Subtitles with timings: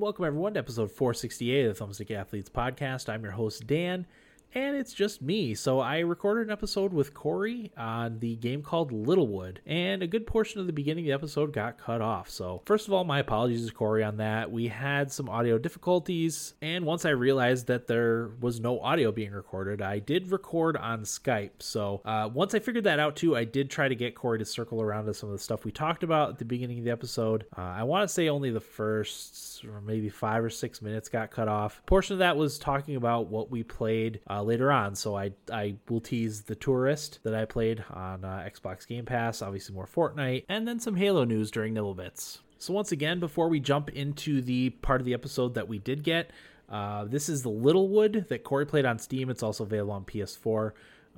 [0.00, 3.10] Welcome, everyone, to episode 468 of the Thumbstick Athletes podcast.
[3.10, 4.06] I'm your host, Dan,
[4.54, 5.54] and it's just me.
[5.54, 10.26] So I recorded an episode with Corey on the game called Littlewood, and a good
[10.26, 12.28] portion of the beginning of the episode got cut off.
[12.28, 14.50] So first of all, my apologies to Corey on that.
[14.50, 19.32] We had some audio difficulties, and once I realized that there was no audio being
[19.32, 21.60] recorded, I did record on Skype.
[21.60, 24.44] So uh, once I figured that out too, I did try to get Corey to
[24.44, 26.90] circle around to some of the stuff we talked about at the beginning of the
[26.90, 27.46] episode.
[27.56, 31.30] Uh, I want to say only the first or maybe five or six minutes got
[31.30, 31.80] cut off.
[31.80, 34.20] A portion of that was talking about what we played.
[34.28, 34.94] Uh, uh, later on.
[34.94, 39.42] So I I will tease the Tourist that I played on uh, Xbox Game Pass,
[39.42, 42.40] obviously more Fortnite, and then some Halo news during Nibble Bits.
[42.58, 46.02] So once again, before we jump into the part of the episode that we did
[46.02, 46.30] get,
[46.68, 49.30] uh, this is the Littlewood that Corey played on Steam.
[49.30, 50.72] It's also available on PS4.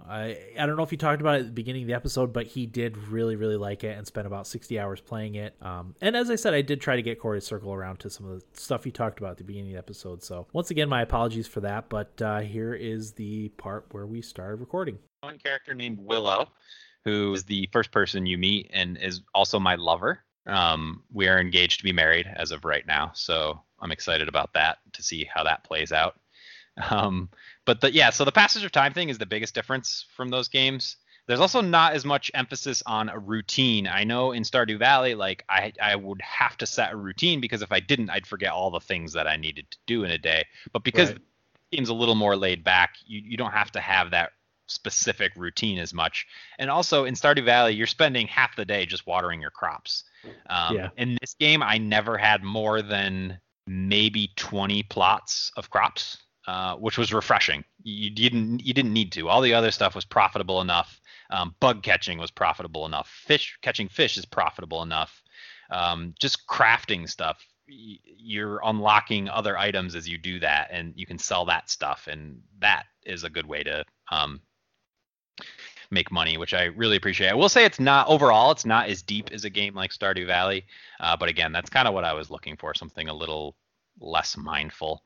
[0.09, 2.33] I I don't know if he talked about it at the beginning of the episode,
[2.33, 5.55] but he did really, really like it and spent about 60 hours playing it.
[5.61, 8.11] Um, and as I said, I did try to get Corey to circle around to
[8.11, 10.22] some of the stuff he talked about at the beginning of the episode.
[10.22, 14.22] So once again, my apologies for that, but uh, here is the part where we
[14.22, 14.98] started recording.
[15.20, 16.48] One character named Willow,
[17.05, 20.20] who is the first person you meet and is also my lover.
[20.47, 24.53] Um, we are engaged to be married as of right now, so I'm excited about
[24.55, 26.16] that to see how that plays out.
[26.91, 27.28] Um,
[27.65, 30.49] but the yeah, so the passage of time thing is the biggest difference from those
[30.49, 30.97] games.
[31.27, 33.87] There's also not as much emphasis on a routine.
[33.87, 37.63] I know in Stardew Valley, like I I would have to set a routine because
[37.63, 40.19] if I didn't, I'd forget all the things that I needed to do in a
[40.19, 40.45] day.
[40.73, 41.19] But because right.
[41.71, 44.33] the game's a little more laid back, you you don't have to have that
[44.67, 46.27] specific routine as much.
[46.59, 50.05] And also in Stardew Valley, you're spending half the day just watering your crops.
[50.49, 50.89] Um, yeah.
[50.97, 56.98] In this game, I never had more than maybe 20 plots of crops uh, which
[56.98, 57.65] was refreshing.
[57.83, 59.29] You didn't you didn't need to.
[59.29, 61.01] All the other stuff was profitable enough.
[61.31, 63.09] Um, bug catching was profitable enough.
[63.09, 65.22] Fish catching fish is profitable enough.
[65.71, 71.19] Um, just crafting stuff, you're unlocking other items as you do that, and you can
[71.19, 74.41] sell that stuff, and that is a good way to um,
[75.91, 77.31] make money, which I really appreciate.
[77.31, 80.27] I will say it's not overall, it's not as deep as a game like Stardew
[80.27, 80.66] Valley,
[81.00, 83.56] uh, but again, that's kind of what I was looking for, something a little
[84.00, 85.03] less mindful.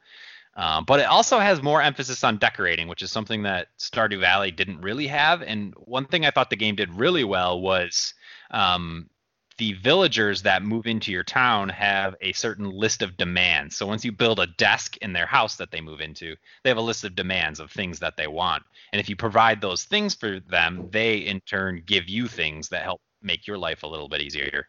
[0.56, 4.50] Um, but it also has more emphasis on decorating, which is something that Stardew Valley
[4.50, 5.43] didn't really have.
[5.43, 8.15] And one thing I thought the game did really well was
[8.50, 9.11] um,
[9.59, 13.77] the villagers that move into your town have a certain list of demands.
[13.77, 16.78] So once you build a desk in their house that they move into, they have
[16.78, 18.62] a list of demands of things that they want.
[18.93, 22.83] And if you provide those things for them, they in turn give you things that
[22.83, 24.66] help make your life a little bit easier.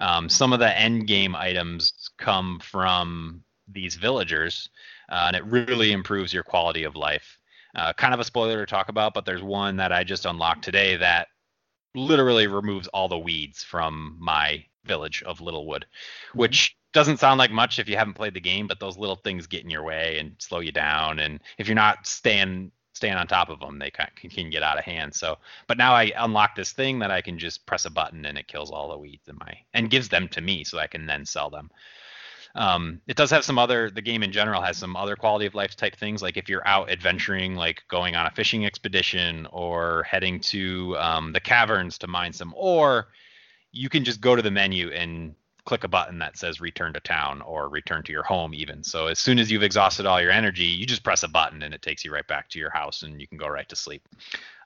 [0.00, 4.70] Um, some of the end game items come from these villagers
[5.08, 7.38] uh, and it really improves your quality of life.
[7.74, 10.64] Uh, kind of a spoiler to talk about, but there's one that I just unlocked
[10.64, 11.28] today that
[11.94, 16.38] literally removes all the weeds from my village of Littlewood, mm-hmm.
[16.38, 19.46] which doesn't sound like much if you haven't played the game, but those little things
[19.46, 21.18] get in your way and slow you down.
[21.18, 24.76] And if you're not staying staying on top of them, they can, can get out
[24.76, 25.14] of hand.
[25.14, 28.36] So, but now I unlock this thing that I can just press a button and
[28.36, 31.06] it kills all the weeds in my and gives them to me so I can
[31.06, 31.70] then sell them.
[32.54, 33.90] Um, it does have some other.
[33.90, 36.66] The game in general has some other quality of life type things, like if you're
[36.66, 42.06] out adventuring, like going on a fishing expedition or heading to um, the caverns to
[42.06, 43.08] mine some ore.
[43.72, 45.34] You can just go to the menu and
[45.68, 49.06] click a button that says return to town or return to your home even so
[49.06, 51.82] as soon as you've exhausted all your energy you just press a button and it
[51.82, 54.08] takes you right back to your house and you can go right to sleep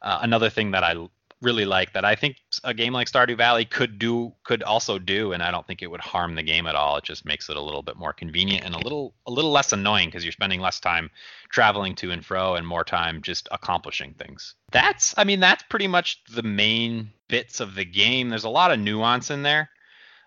[0.03, 0.95] uh, another thing that i
[1.43, 5.33] really like that I think a game like Stardew Valley could do could also do,
[5.33, 6.97] and I don't think it would harm the game at all.
[6.97, 9.73] It just makes it a little bit more convenient and a little a little less
[9.73, 11.11] annoying because you're spending less time
[11.51, 14.55] traveling to and fro and more time just accomplishing things.
[14.71, 18.29] That's I mean that's pretty much the main bits of the game.
[18.29, 19.69] There's a lot of nuance in there,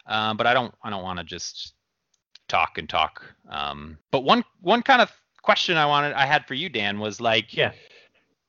[0.05, 1.73] uh, but I don't I don't want to just
[2.47, 3.23] talk and talk.
[3.49, 5.11] Um, but one one kind of
[5.41, 7.71] question I wanted I had for you, Dan, was like yeah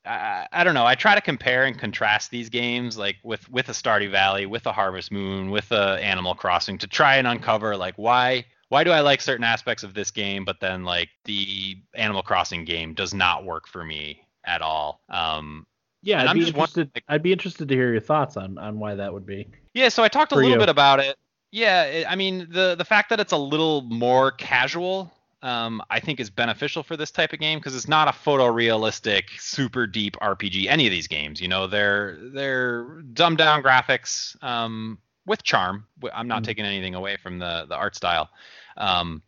[0.06, 0.86] I, I, don't know.
[0.86, 4.66] I try to compare and contrast these games, like with with a Stardew Valley, with
[4.66, 8.90] a Harvest Moon, with a Animal Crossing, to try and uncover like why why do
[8.90, 13.14] I like certain aspects of this game, but then like the Animal Crossing game does
[13.14, 15.00] not work for me at all.
[15.08, 15.66] Um,
[16.02, 16.90] yeah, I'd I'm be interested.
[16.94, 19.48] Like, I'd be interested to hear your thoughts on on why that would be.
[19.74, 20.58] Yeah, so I talked a little you.
[20.58, 21.16] bit about it.
[21.52, 25.12] Yeah, it, I mean the the fact that it's a little more casual
[25.46, 29.30] um, I think is beneficial for this type of game because it's not a photorealistic,
[29.38, 30.66] super deep RPG.
[30.66, 35.86] Any of these games, you know, they're they're dumbed down graphics um, with charm.
[36.12, 36.46] I'm not mm-hmm.
[36.46, 38.28] taking anything away from the the art style.
[38.76, 39.22] Um,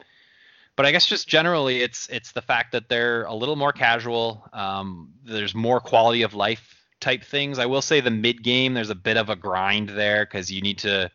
[0.74, 4.44] but I guess just generally, it's it's the fact that they're a little more casual.
[4.52, 7.60] Um, there's more quality of life type things.
[7.60, 10.62] I will say the mid game, there's a bit of a grind there because you
[10.62, 11.12] need to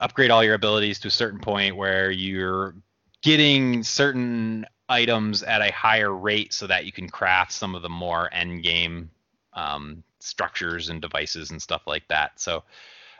[0.00, 2.74] upgrade all your abilities to a certain point where you're
[3.22, 7.88] getting certain items at a higher rate so that you can craft some of the
[7.88, 9.10] more end game
[9.54, 12.38] um, structures and devices and stuff like that.
[12.38, 12.62] So,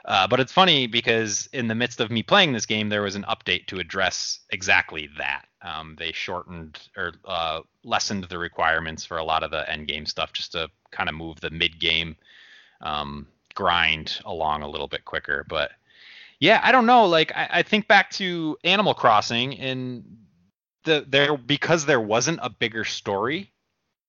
[0.05, 3.17] uh, but it's funny because in the midst of me playing this game, there was
[3.17, 5.47] an update to address exactly that.
[5.63, 10.07] Um, they shortened or uh, lessened the requirements for a lot of the end game
[10.07, 12.17] stuff just to kind of move the mid game
[12.83, 15.45] um, grind along a little bit quicker.
[15.49, 15.73] But
[16.39, 17.07] yeah, I don't know.
[17.07, 20.05] Like I, I think back to Animal Crossing and
[20.85, 23.53] the there because there wasn't a bigger story.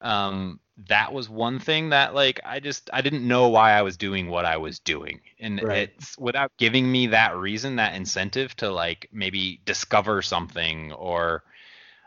[0.02, 3.98] Um, that was one thing that like I just I didn't know why I was
[3.98, 5.90] doing what I was doing, and right.
[5.98, 11.44] it's without giving me that reason, that incentive to like maybe discover something or,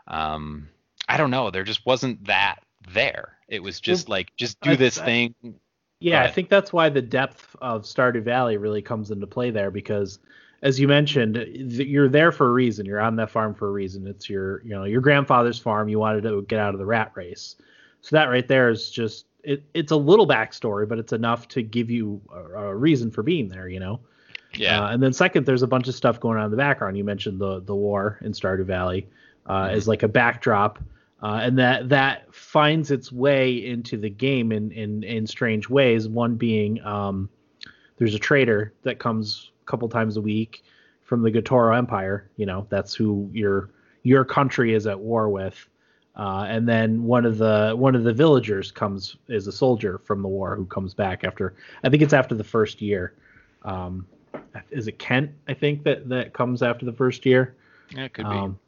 [0.07, 0.69] um,
[1.09, 1.51] I don't know.
[1.51, 3.37] There just wasn't that there.
[3.49, 5.35] It was just like just do this thing.
[6.01, 9.71] Yeah, I think that's why the depth of Stardew Valley really comes into play there
[9.71, 10.19] because
[10.63, 12.85] as you mentioned, you're there for a reason.
[12.85, 14.05] You're on that farm for a reason.
[14.05, 15.89] It's your, you know, your grandfather's farm.
[15.89, 17.55] You wanted to get out of the rat race.
[18.01, 21.63] So that right there is just it, it's a little backstory, but it's enough to
[21.63, 23.99] give you a, a reason for being there, you know.
[24.53, 24.83] Yeah.
[24.83, 26.97] Uh, and then second, there's a bunch of stuff going on in the background.
[26.97, 29.07] You mentioned the the war in Stardew Valley
[29.45, 29.75] uh, mm-hmm.
[29.75, 30.79] as like a backdrop,
[31.21, 36.07] uh, and that that finds its way into the game in in in strange ways.
[36.07, 37.29] One being um,
[37.97, 40.63] there's a trader that comes a couple times a week
[41.03, 42.29] from the Gotoro Empire.
[42.37, 43.69] You know, that's who your
[44.03, 45.67] your country is at war with.
[46.15, 50.21] Uh, and then one of the one of the villagers comes is a soldier from
[50.21, 53.13] the war who comes back after I think it's after the first year.
[53.63, 54.07] Um,
[54.71, 55.31] is it Kent?
[55.47, 57.55] I think that that comes after the first year.
[57.95, 58.59] Yeah, it could um,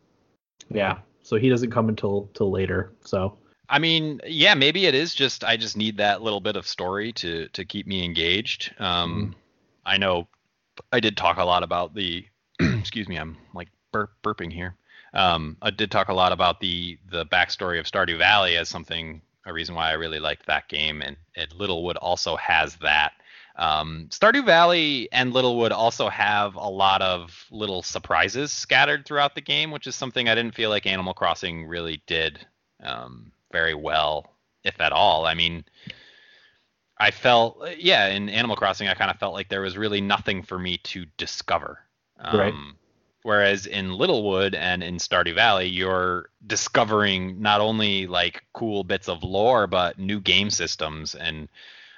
[0.70, 0.78] be.
[0.78, 2.94] Yeah, so he doesn't come until till later.
[3.02, 3.38] So
[3.70, 7.12] I mean, yeah, maybe it is just I just need that little bit of story
[7.14, 8.74] to to keep me engaged.
[8.78, 9.40] Um, mm.
[9.86, 10.28] I know
[10.92, 12.25] I did talk a lot about the
[12.60, 14.75] excuse me, I'm like burp, burping here.
[15.14, 19.22] Um, I did talk a lot about the the backstory of Stardew Valley as something
[19.46, 23.14] a reason why I really liked that game, and, and Littlewood also has that.
[23.56, 29.42] Um, Stardew Valley and Littlewood also have a lot of little surprises scattered throughout the
[29.42, 32.46] game, which is something I didn't feel like Animal Crossing really did
[32.84, 34.34] um, very well,
[34.64, 35.26] if at all.
[35.26, 35.66] I mean,
[36.98, 40.42] I felt, yeah, in Animal Crossing, I kind of felt like there was really nothing
[40.42, 41.80] for me to discover.
[42.20, 42.54] Um, right.
[43.24, 49.24] Whereas in Littlewood and in Stardew Valley, you're discovering not only like cool bits of
[49.24, 51.48] lore, but new game systems and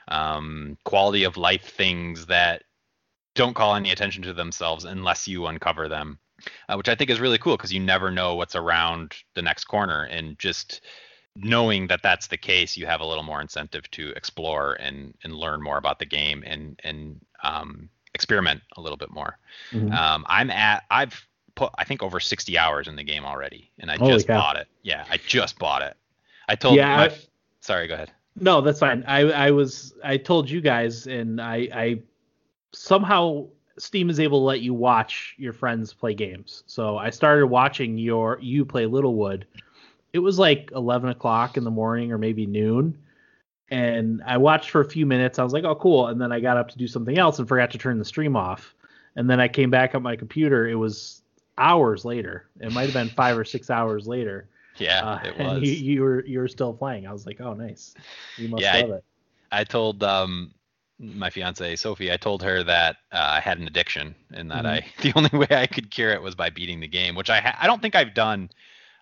[0.07, 2.63] um, quality of life things that
[3.33, 6.17] don't call any attention to themselves unless you uncover them,
[6.69, 9.65] uh, which I think is really cool because you never know what's around the next
[9.65, 10.03] corner.
[10.03, 10.81] And just
[11.35, 15.35] knowing that that's the case, you have a little more incentive to explore and and
[15.35, 19.37] learn more about the game and and um, experiment a little bit more.
[19.71, 19.91] Mm-hmm.
[19.91, 23.91] Um, I'm at I've put I think over 60 hours in the game already, and
[23.91, 24.39] I Holy just cow.
[24.39, 24.67] bought it.
[24.83, 25.95] Yeah, I just bought it.
[26.47, 27.17] I told yeah, my, I,
[27.59, 28.11] sorry, go ahead.
[28.35, 29.03] No, that's fine.
[29.07, 32.01] I I was I told you guys, and I I
[32.73, 33.47] somehow
[33.77, 36.63] Steam is able to let you watch your friends play games.
[36.67, 39.47] So I started watching your you play Littlewood.
[40.13, 42.97] It was like 11 o'clock in the morning or maybe noon
[43.69, 45.39] and I watched for a few minutes.
[45.39, 47.47] I was like, "Oh, cool," and then I got up to do something else and
[47.47, 48.75] forgot to turn the stream off.
[49.15, 50.67] And then I came back on my computer.
[50.67, 51.21] It was
[51.57, 52.47] hours later.
[52.59, 54.47] It might have been five or six hours later.
[54.77, 55.63] Yeah, uh, it was.
[55.63, 57.07] You, you, were you were still playing.
[57.07, 57.95] I was like, "Oh, nice.
[58.37, 59.03] You must yeah, love I, it."
[59.51, 60.53] I told um
[60.97, 62.11] my fiance Sophie.
[62.11, 64.87] I told her that uh, I had an addiction and that mm-hmm.
[64.87, 67.41] I the only way I could cure it was by beating the game, which I
[67.41, 68.49] ha- I don't think I've done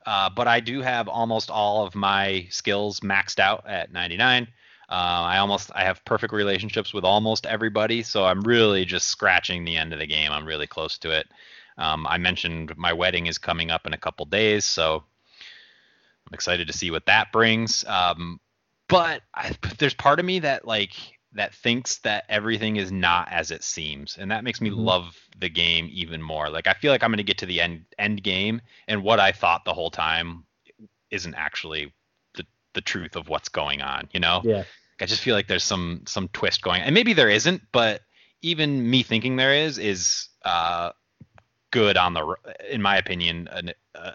[0.05, 4.47] uh, but I do have almost all of my skills maxed out at 99.
[4.89, 9.63] Uh, I almost I have perfect relationships with almost everybody, so I'm really just scratching
[9.63, 10.31] the end of the game.
[10.31, 11.27] I'm really close to it.
[11.77, 15.03] Um, I mentioned my wedding is coming up in a couple days, so
[16.33, 17.85] I'm excited to see what that brings.
[17.85, 18.39] Um,
[18.89, 20.93] but I, there's part of me that like
[21.33, 24.79] that thinks that everything is not as it seems and that makes me mm-hmm.
[24.79, 27.59] love the game even more like i feel like i'm going to get to the
[27.59, 30.43] end end game and what i thought the whole time
[31.09, 31.91] isn't actually
[32.35, 34.63] the the truth of what's going on you know yeah
[35.01, 38.01] i just feel like there's some some twist going and maybe there isn't but
[38.43, 40.91] even me thinking there is is uh
[41.71, 42.35] good on the
[42.69, 44.13] in my opinion an a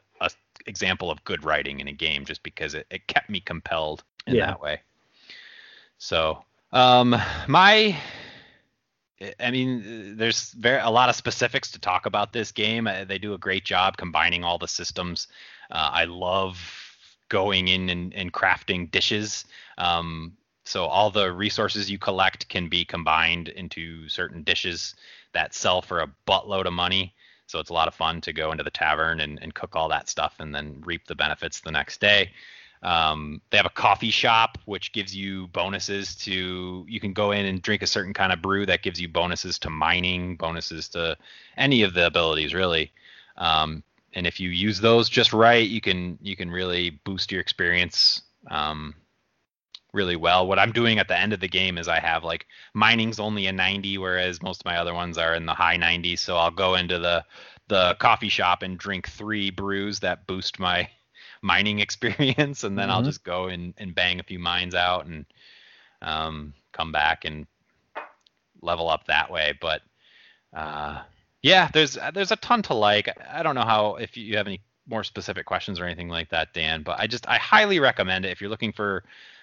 [0.68, 4.36] example of good writing in a game just because it, it kept me compelled in
[4.36, 4.46] yeah.
[4.46, 4.80] that way
[5.98, 7.96] so um, my,
[9.40, 12.86] I mean, there's very a lot of specifics to talk about this game.
[12.86, 15.28] Uh, they do a great job combining all the systems.
[15.70, 16.58] Uh, I love
[17.28, 19.44] going in and, and crafting dishes.
[19.76, 24.94] Um, so all the resources you collect can be combined into certain dishes
[25.32, 27.14] that sell for a buttload of money.
[27.48, 29.88] So it's a lot of fun to go into the tavern and, and cook all
[29.88, 32.30] that stuff and then reap the benefits the next day.
[32.82, 37.46] Um, they have a coffee shop which gives you bonuses to you can go in
[37.46, 41.16] and drink a certain kind of brew that gives you bonuses to mining, bonuses to
[41.56, 42.92] any of the abilities really.
[43.36, 47.40] Um, and if you use those just right, you can you can really boost your
[47.40, 48.94] experience um,
[49.98, 50.46] really well.
[50.46, 53.46] What I'm doing at the end of the game is I have like mining's only
[53.46, 56.20] a 90, whereas most of my other ones are in the high 90s.
[56.20, 57.24] So I'll go into the
[57.66, 60.88] the coffee shop and drink three brews that boost my
[61.42, 62.92] mining experience, and then mm-hmm.
[62.92, 65.26] I'll just go and, and bang a few mines out and
[66.00, 67.46] um, come back and
[68.62, 69.52] level up that way.
[69.60, 69.82] But
[70.54, 71.02] uh,
[71.42, 73.08] yeah, there's there's a ton to like.
[73.28, 76.54] I don't know how if you have any more specific questions or anything like that,
[76.54, 79.02] Dan, but I just I highly recommend it if you're looking for.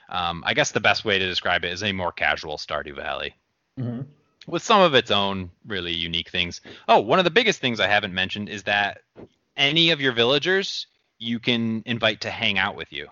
[0.09, 3.35] Um, I guess the best way to describe it is a more casual Stardew Valley.
[3.79, 4.01] Mm-hmm.
[4.47, 6.61] With some of its own really unique things.
[6.87, 9.01] Oh, one of the biggest things I haven't mentioned is that
[9.57, 10.85] any of your villagers
[11.17, 13.07] you can invite to hang out with you.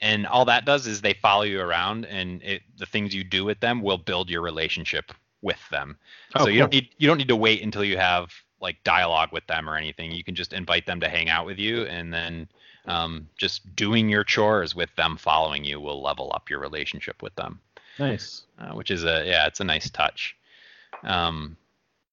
[0.00, 3.44] And all that does is they follow you around, and it, the things you do
[3.44, 5.96] with them will build your relationship with them.
[6.34, 9.30] Oh, so you don't need you don't need to wait until you have like dialogue
[9.32, 10.12] with them or anything.
[10.12, 12.48] You can just invite them to hang out with you, and then
[12.86, 17.34] um, just doing your chores with them following you will level up your relationship with
[17.36, 17.60] them.
[17.98, 18.42] Nice.
[18.58, 20.36] Uh, which is a yeah, it's a nice touch.
[21.04, 21.56] Um,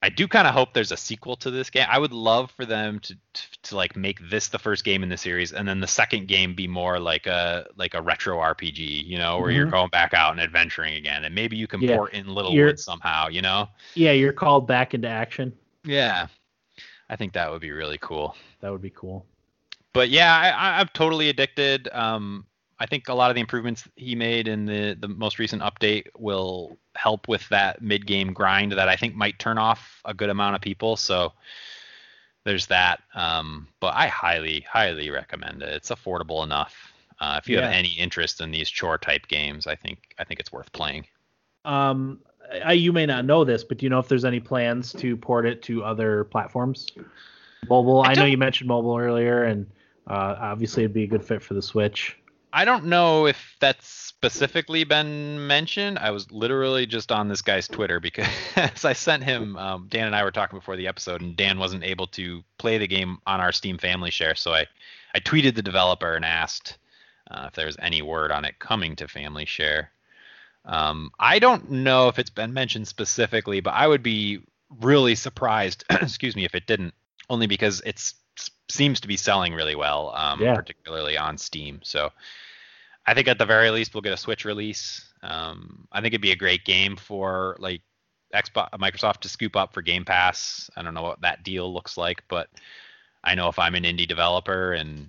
[0.01, 1.85] I do kind of hope there's a sequel to this game.
[1.89, 5.09] I would love for them to, to, to like make this the first game in
[5.09, 9.05] the series, and then the second game be more like a like a retro RPG,
[9.05, 9.57] you know, where mm-hmm.
[9.57, 11.97] you're going back out and adventuring again, and maybe you can yeah.
[11.97, 13.67] port in Littlewood somehow, you know.
[13.95, 15.51] Yeah, you're called back into action.
[15.83, 16.27] Yeah,
[17.09, 18.37] I think that would be really cool.
[18.61, 19.25] That would be cool.
[19.93, 21.89] But yeah, I, I'm totally addicted.
[21.91, 22.45] Um,
[22.79, 26.07] I think a lot of the improvements he made in the the most recent update
[26.17, 30.29] will help with that mid game grind that I think might turn off a good
[30.29, 30.95] amount of people.
[30.95, 31.33] So
[32.45, 33.01] there's that.
[33.15, 35.69] Um, but I highly highly recommend it.
[35.69, 36.93] It's affordable enough.
[37.19, 37.63] Uh, if you yeah.
[37.63, 41.05] have any interest in these chore type games, I think I think it's worth playing.
[41.65, 42.19] Um,
[42.63, 45.17] I, you may not know this, but do you know if there's any plans to
[45.17, 46.87] port it to other platforms?
[47.67, 48.01] Mobile.
[48.01, 49.69] I, I know you mentioned mobile earlier, and
[50.09, 52.17] uh, obviously it'd be a good fit for the Switch.
[52.51, 55.99] I don't know if that's specifically been mentioned.
[55.99, 58.27] I was literally just on this guy's Twitter because
[58.83, 59.55] I sent him.
[59.55, 62.79] Um, Dan and I were talking before the episode, and Dan wasn't able to play
[62.79, 64.65] the game on our Steam Family Share, so I,
[65.13, 66.77] I tweeted the developer and asked
[67.29, 69.91] uh, if there was any word on it coming to Family Share.
[70.65, 74.41] Um, I don't know if it's been mentioned specifically, but I would be
[74.81, 75.83] really surprised.
[75.89, 76.93] excuse me, if it didn't,
[77.29, 78.15] only because it's
[78.69, 80.55] seems to be selling really well, um, yeah.
[80.55, 81.79] particularly on Steam.
[81.83, 82.09] So
[83.05, 85.05] I think at the very least we'll get a Switch release.
[85.23, 87.81] Um, I think it'd be a great game for like
[88.33, 90.69] Xbox, Microsoft to scoop up for Game Pass.
[90.75, 92.49] I don't know what that deal looks like, but
[93.23, 95.07] I know if I'm an indie developer and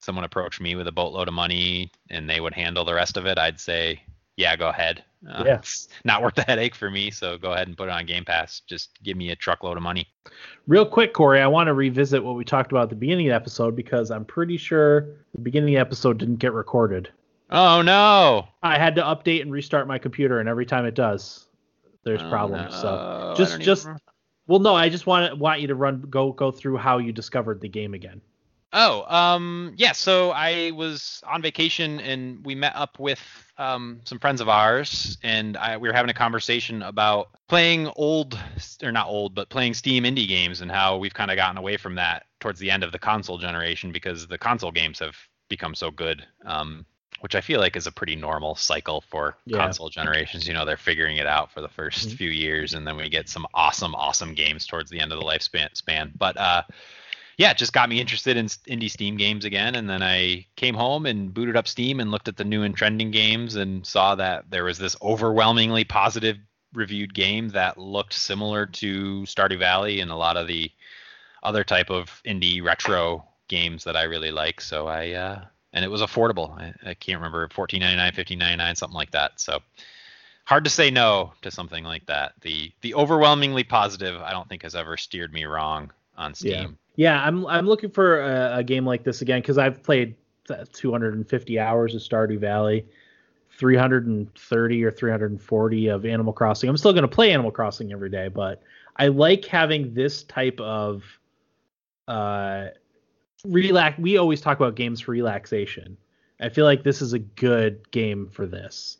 [0.00, 3.26] someone approached me with a boatload of money and they would handle the rest of
[3.26, 4.02] it, I'd say
[4.40, 5.04] yeah, go ahead.
[5.28, 5.54] Uh, yeah.
[5.56, 8.24] It's not worth the headache for me, so go ahead and put it on Game
[8.24, 8.60] Pass.
[8.66, 10.08] Just give me a truckload of money.
[10.66, 13.32] Real quick, Corey, I want to revisit what we talked about at the beginning of
[13.32, 17.10] the episode because I'm pretty sure the beginning of the episode didn't get recorded.
[17.50, 18.46] Oh no!
[18.62, 21.48] I had to update and restart my computer, and every time it does,
[22.04, 22.72] there's oh, problems.
[22.74, 22.80] No.
[22.80, 23.88] So just just
[24.46, 27.12] well, no, I just want to, want you to run go go through how you
[27.12, 28.20] discovered the game again.
[28.72, 29.92] Oh, um, yeah.
[29.92, 33.20] So I was on vacation and we met up with
[33.58, 38.38] um, some friends of ours, and I, we were having a conversation about playing old,
[38.82, 41.76] or not old, but playing Steam indie games and how we've kind of gotten away
[41.76, 45.16] from that towards the end of the console generation because the console games have
[45.48, 46.24] become so good.
[46.46, 46.86] Um,
[47.20, 49.58] which I feel like is a pretty normal cycle for yeah.
[49.58, 50.48] console generations.
[50.48, 52.16] You know, they're figuring it out for the 1st mm-hmm.
[52.16, 55.24] few years, and then we get some awesome, awesome games towards the end of the
[55.24, 55.68] lifespan.
[55.74, 56.12] Span.
[56.16, 56.62] But uh,
[57.40, 59.74] yeah, it just got me interested in indie Steam games again.
[59.74, 62.76] And then I came home and booted up Steam and looked at the new and
[62.76, 66.36] trending games and saw that there was this overwhelmingly positive
[66.74, 70.70] reviewed game that looked similar to Stardew Valley and a lot of the
[71.42, 74.60] other type of indie retro games that I really like.
[74.60, 76.50] So I uh, and it was affordable.
[76.60, 79.40] I, I can't remember 14.99, 15.99, something like that.
[79.40, 79.60] So
[80.44, 82.34] hard to say no to something like that.
[82.42, 86.52] The the overwhelmingly positive I don't think has ever steered me wrong on Steam.
[86.52, 86.68] Yeah.
[86.96, 90.16] Yeah, I'm I'm looking for a, a game like this again because I've played
[90.72, 92.86] 250 hours of Stardew Valley,
[93.50, 96.68] 330 or 340 of Animal Crossing.
[96.68, 98.62] I'm still going to play Animal Crossing every day, but
[98.96, 101.04] I like having this type of
[102.08, 102.66] uh
[103.44, 103.98] relax.
[103.98, 105.96] We always talk about games for relaxation.
[106.40, 108.98] I feel like this is a good game for this.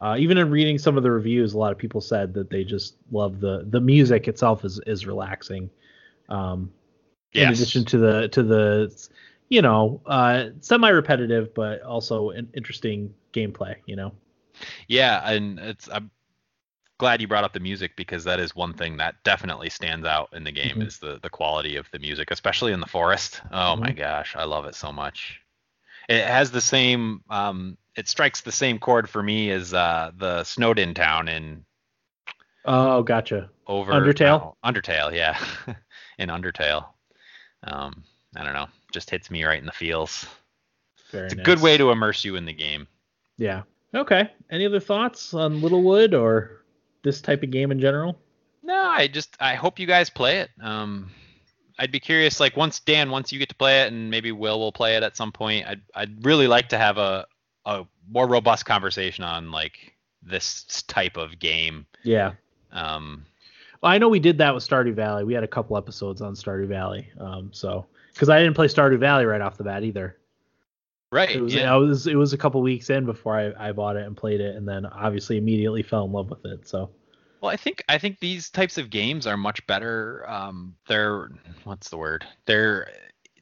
[0.00, 2.64] Uh, even in reading some of the reviews, a lot of people said that they
[2.64, 5.70] just love the the music itself is is relaxing
[6.28, 6.70] Um,
[7.34, 7.48] Yes.
[7.48, 9.08] In addition to the to the
[9.48, 13.76] you know uh, semi repetitive but also an interesting gameplay.
[13.86, 14.12] You know.
[14.88, 16.10] Yeah, and it's I'm
[16.98, 20.28] glad you brought up the music because that is one thing that definitely stands out
[20.32, 20.86] in the game Mhm.
[20.86, 23.40] is the the quality of the music, especially in the forest.
[23.50, 23.96] Oh my Mhm.
[23.96, 25.40] gosh, I love it so much.
[26.08, 30.44] It has the same um it strikes the same chord for me as uh the
[30.44, 31.64] Snowdin town in
[32.64, 33.50] Oh, gotcha.
[33.66, 34.38] over Undertale?
[34.38, 35.38] no, Undertale, yeah.
[36.18, 36.86] in Undertale.
[37.64, 38.02] Um
[38.36, 40.26] I don't know, just hits me right in the feels.
[41.10, 42.86] Very It's a good way to immerse you in the game.
[43.36, 43.62] Yeah.
[43.94, 44.30] Okay.
[44.50, 46.62] Any other thoughts on Littlewood or
[47.02, 48.18] this type of game in general?
[48.62, 50.50] No, I just I hope you guys play it.
[50.60, 51.10] Um,
[51.78, 54.58] I'd be curious, like once Dan, once you get to play it, and maybe Will
[54.60, 55.66] will play it at some point.
[55.66, 57.26] I'd I'd really like to have a
[57.66, 61.86] a more robust conversation on like this type of game.
[62.04, 62.32] Yeah.
[62.70, 63.26] Um,
[63.82, 65.24] I know we did that with Stardew Valley.
[65.24, 67.10] We had a couple episodes on Stardew Valley.
[67.18, 70.18] Um, so because I didn't play Stardew Valley right off the bat either.
[71.10, 71.34] right.
[71.34, 71.72] It was yeah.
[71.72, 74.40] I was it was a couple weeks in before I, I bought it and played
[74.40, 76.68] it, and then obviously immediately fell in love with it.
[76.68, 76.90] So
[77.40, 80.24] Well, I think I think these types of games are much better.
[80.28, 81.30] Um, they're
[81.64, 82.24] what's the word?
[82.46, 82.88] They're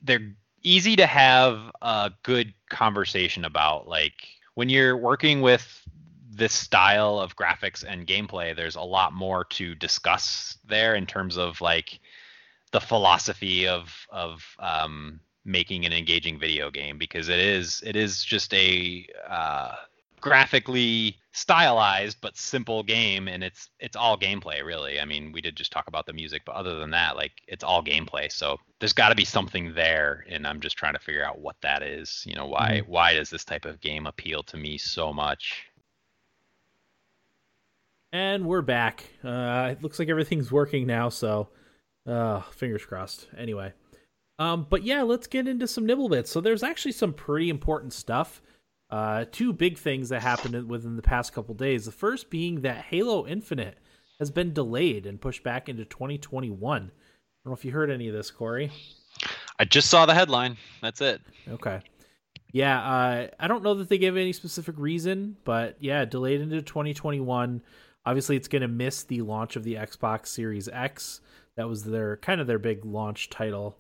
[0.03, 3.89] they're easy to have a good conversation about.
[3.89, 4.15] Like
[4.55, 5.87] when you're working with
[6.41, 11.37] this style of graphics and gameplay, there's a lot more to discuss there in terms
[11.37, 12.01] of like
[12.73, 18.25] the philosophy of of um, making an engaging video game because it is it is
[18.25, 19.75] just a uh,
[20.23, 24.99] graphically stylized but simple game and it's it's all gameplay really.
[24.99, 27.63] I mean we did just talk about the music but other than that like it's
[27.63, 28.33] all gameplay.
[28.33, 31.57] So there's got to be something there and i'm just trying to figure out what
[31.61, 35.13] that is you know why why does this type of game appeal to me so
[35.13, 35.70] much
[38.13, 39.05] and we're back.
[39.25, 41.09] Uh, it looks like everything's working now.
[41.09, 41.49] So
[42.07, 43.29] uh, fingers crossed.
[43.37, 43.73] Anyway.
[44.39, 46.31] Um, but yeah, let's get into some nibble bits.
[46.31, 48.41] So there's actually some pretty important stuff.
[48.89, 51.85] Uh, two big things that happened within the past couple days.
[51.85, 53.79] The first being that Halo Infinite
[54.19, 56.57] has been delayed and pushed back into 2021.
[56.63, 56.91] I don't
[57.45, 58.71] know if you heard any of this, Corey.
[59.59, 61.81] i just saw the headline that's it Okay.
[62.53, 66.61] Yeah, uh, I don't know that they gave any specific reason, but yeah, delayed into
[66.63, 67.63] 2021.
[68.07, 71.21] Obviously, it's going to miss the launch of the Xbox Series X.
[71.57, 73.79] That was their kind of their big launch title,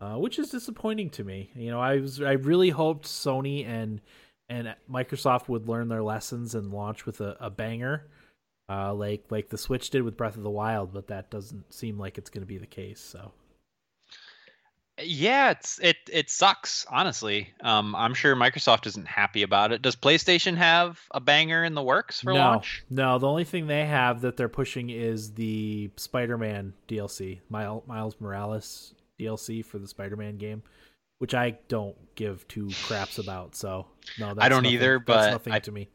[0.00, 1.50] uh, which is disappointing to me.
[1.54, 4.00] You know, I was I really hoped Sony and
[4.48, 8.08] and Microsoft would learn their lessons and launch with a, a banger,
[8.68, 11.98] uh, like like the Switch did with Breath of the Wild, but that doesn't seem
[11.98, 13.00] like it's going to be the case.
[13.00, 13.32] So.
[15.02, 19.96] Yeah it's it it sucks honestly um i'm sure microsoft isn't happy about it does
[19.96, 23.84] playstation have a banger in the works for no, launch No, the only thing they
[23.86, 30.36] have that they're pushing is the Spider-Man DLC, Miles, Miles Morales DLC for the Spider-Man
[30.38, 30.62] game,
[31.18, 33.54] which I don't give two craps about.
[33.54, 33.86] So
[34.18, 35.88] no, that's don't nothing- either, that's but nothing I- to me.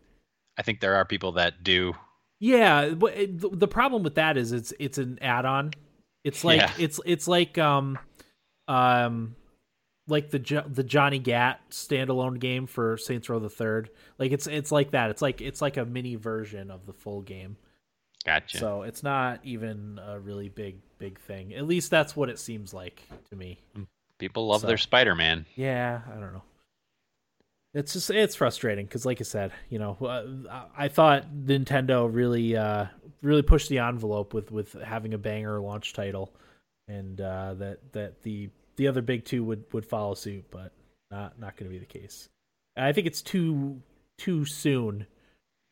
[0.57, 1.93] i think there are people that do
[2.39, 5.71] Yeah, but the, the problem with that is it's it's an add-on.
[6.23, 6.71] It's like Yeah.
[6.79, 7.97] it's it's like um
[8.67, 9.35] um
[10.07, 13.89] like the Jo- the Johnny Gat standalone game for Saints Row the Third.
[14.19, 15.09] Like it's it's like that.
[15.09, 17.57] It's like it's like a mini version of the full game.
[18.25, 21.53] gotcha So it's not even a really big big thing.
[21.53, 23.59] At least that's what it seems like to me.
[24.19, 26.43] people love so- their spider-man Yeah, I don't know.
[27.73, 32.55] It's just it's frustrating because, like I said, you know, uh, I thought Nintendo really
[32.55, 32.85] uh,
[33.21, 36.31] really pushed the envelope with with having a banger launch title,
[36.87, 40.71] and uh, that that the the other big two would would follow suit, but
[41.11, 42.29] not not going to be the case.
[42.77, 43.81] I think it's too
[44.17, 45.07] too soon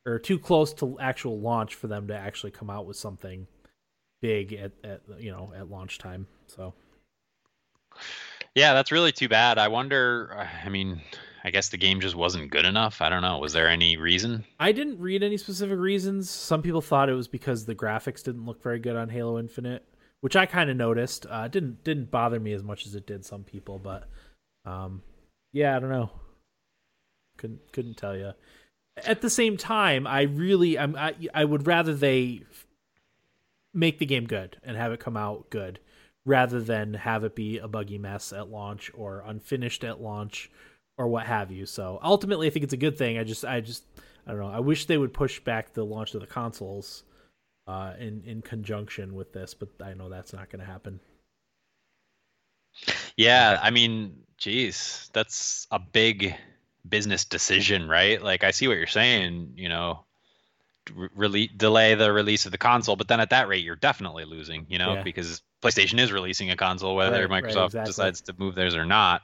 [0.05, 3.47] or too close to actual launch for them to actually come out with something
[4.21, 6.27] big at, at you know at launch time.
[6.47, 6.73] So
[8.55, 9.57] Yeah, that's really too bad.
[9.57, 10.47] I wonder.
[10.63, 11.01] I mean,
[11.43, 13.01] I guess the game just wasn't good enough.
[13.01, 13.39] I don't know.
[13.39, 14.45] Was there any reason?
[14.59, 16.29] I didn't read any specific reasons.
[16.29, 19.85] Some people thought it was because the graphics didn't look very good on Halo Infinite,
[20.23, 21.25] which I kind of noticed.
[21.29, 24.07] Uh, didn't didn't bother me as much as it did some people, but
[24.63, 25.01] um,
[25.51, 26.11] yeah, I don't know.
[27.37, 28.31] Couldn't couldn't tell you.
[29.05, 32.43] At the same time, I really I'm, I I would rather they
[33.73, 35.79] make the game good and have it come out good
[36.25, 40.49] rather than have it be a buggy mess at launch or unfinished at launch
[40.97, 41.65] or what have you.
[41.65, 43.17] So ultimately, I think it's a good thing.
[43.17, 43.83] I just, I just,
[44.25, 44.47] I don't know.
[44.47, 47.03] I wish they would push back the launch of the consoles
[47.67, 50.99] uh, in in conjunction with this, but I know that's not going to happen.
[53.15, 56.35] Yeah, I mean, geez, that's a big
[56.87, 58.21] business decision, right?
[58.21, 59.53] Like, I see what you're saying.
[59.55, 60.05] You know,
[60.93, 64.65] re- delay the release of the console, but then at that rate, you're definitely losing,
[64.69, 65.03] you know, Yeah.
[65.03, 67.89] because PlayStation is releasing a console, whether Right, right, Microsoft exactly.
[67.89, 69.21] decides to move theirs or not.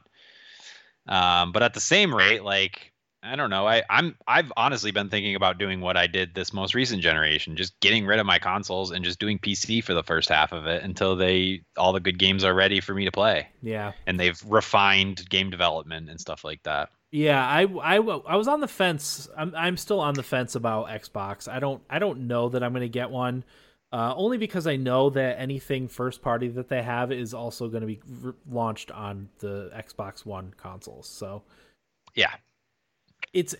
[1.07, 5.09] Um, but at the same rate, like I don't know, I, I'm I've honestly been
[5.09, 8.39] thinking about doing what I did this most recent generation, just getting rid of my
[8.39, 11.99] consoles and just doing PC for the first half of it until they all the
[11.99, 13.91] good games are ready for me to play, Yeah.
[14.07, 16.89] and they've refined game development and stuff like that.
[17.11, 19.27] Yeah, I, I, I was on the fence.
[19.35, 21.47] I'm I'm still on the fence about Xbox.
[21.51, 23.43] I don't I don't know that I'm going to get one.
[23.91, 27.81] Uh, only because I know that anything first party that they have is also going
[27.81, 31.09] to be r- launched on the Xbox One consoles.
[31.09, 31.41] So
[32.13, 32.29] Yeah,
[33.33, 33.55] it's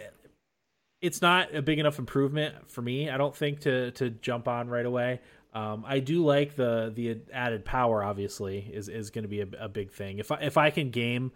[1.02, 3.10] it's not a big enough improvement for me.
[3.10, 5.22] I don't think to to jump on right away.
[5.54, 8.04] Um, I do like the the added power.
[8.04, 10.20] Obviously, is is going to be a, a big thing.
[10.20, 11.32] If I if I can game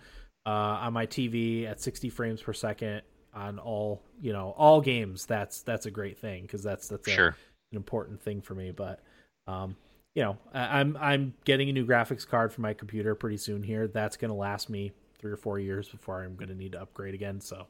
[0.46, 3.02] uh, on my TV at 60 frames per second
[3.34, 7.12] on all you know all games, that's that's a great thing because that's that's a,
[7.12, 7.36] sure.
[7.72, 8.72] an important thing for me.
[8.72, 9.00] But
[9.48, 9.76] um,
[10.14, 13.64] you know, I, I'm I'm getting a new graphics card for my computer pretty soon
[13.64, 13.88] here.
[13.88, 16.82] That's going to last me three or four years before I'm going to need to
[16.82, 17.40] upgrade again.
[17.42, 17.66] So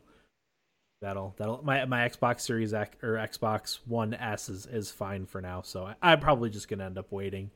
[1.04, 5.42] that'll that'll my my Xbox Series X or Xbox One S is is fine for
[5.42, 5.62] now.
[5.62, 7.52] So I, I'm probably just going to end up waiting.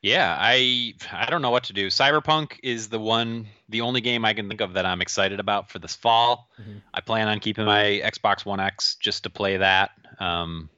[0.00, 1.88] Yeah, I I don't know what to do.
[1.88, 5.68] Cyberpunk is the one, the only game I can think of that I'm excited about
[5.68, 6.48] for this fall.
[6.60, 6.80] Mhm.
[6.94, 10.70] I plan on keeping my Xbox One X just to play that, um,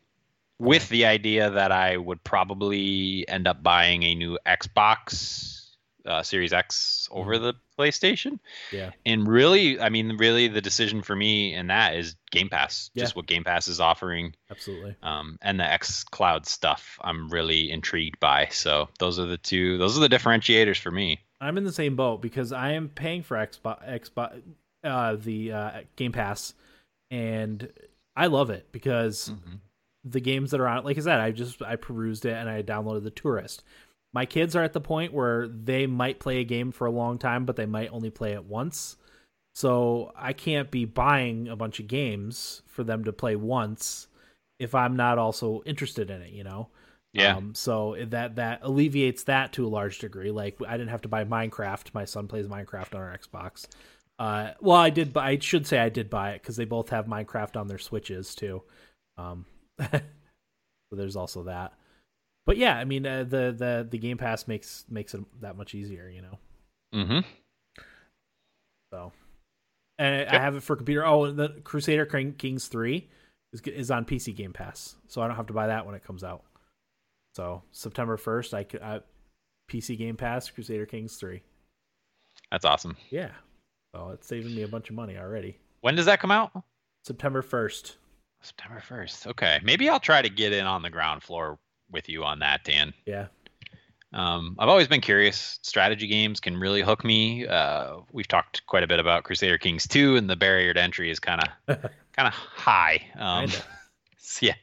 [0.58, 5.59] with the idea that I would probably end up buying a new Xbox
[6.06, 8.38] uh, Series X over the PlayStation.
[8.72, 8.90] Yeah.
[9.06, 12.90] And really, I mean, really, the decision for me in that is Game Pass.
[12.94, 13.04] Yeah.
[13.04, 14.96] Just what Game Pass is offering Absolutely.
[15.02, 18.48] um, and the X Cloud stuff I'm really intrigued by.
[18.50, 19.78] So those are the two.
[19.78, 21.20] Those are the differentiators for me.
[21.40, 24.42] I'm in the same boat because I am paying for Xbox Xbox
[24.84, 26.54] uh, the uh, Game Pass,
[27.10, 27.70] and
[28.16, 29.32] I love it because
[30.04, 32.48] the games that are on it, like I said, I just I perused it and
[32.48, 33.62] I downloaded the Tourist.
[34.12, 37.18] My kids are at the point where they might play a game for a long
[37.18, 38.96] time, but they might only play it once.
[39.54, 44.08] So I can't be buying a bunch of games for them to play once
[44.58, 46.68] if I'm not also interested in it, you know.
[47.12, 47.36] Yeah.
[47.36, 50.30] Um, so that that alleviates that to a large degree.
[50.30, 51.92] Like I didn't have to buy Minecraft.
[51.92, 53.66] My son plays Minecraft on our Xbox.
[54.18, 55.12] Uh, well, I did.
[55.12, 57.78] Buy, I should say I did buy it because they both have Minecraft on their
[57.78, 58.62] Switches too.
[59.16, 59.46] Um,
[59.80, 60.00] so
[60.92, 61.72] there's also that.
[62.50, 65.72] But yeah, I mean uh, the the the Game Pass makes makes it that much
[65.72, 66.38] easier, you know.
[66.92, 67.20] Mm-hmm.
[68.92, 69.12] So,
[70.00, 71.06] and I- I have it for computer.
[71.06, 73.08] Oh, the Crusader Kings three
[73.52, 76.02] is is on PC Game Pass, so I don't have to buy that when it
[76.02, 76.42] comes out.
[77.36, 79.00] So September first, I I,
[79.70, 81.42] PC Game Pass Crusader Kings three.
[82.50, 82.96] That's awesome.
[83.10, 83.30] Yeah,
[83.94, 85.56] so it's saving me a bunch of money already.
[85.82, 86.50] When does that come out?
[87.06, 87.98] September first.
[88.42, 89.28] September first.
[89.28, 92.64] Okay, maybe I'll try to get in on the ground floor with you on that,
[92.64, 92.92] Dan.
[93.06, 93.26] Yeah,
[94.12, 95.58] Um, I've always been curious.
[95.62, 97.46] Strategy games can really hook me.
[97.46, 101.10] Uh, we've talked quite a bit about Crusader Kings 2, and the barrier to entry
[101.10, 101.76] is kind of
[102.12, 103.00] kind of high.
[103.18, 103.48] Um,
[104.18, 104.54] so yeah.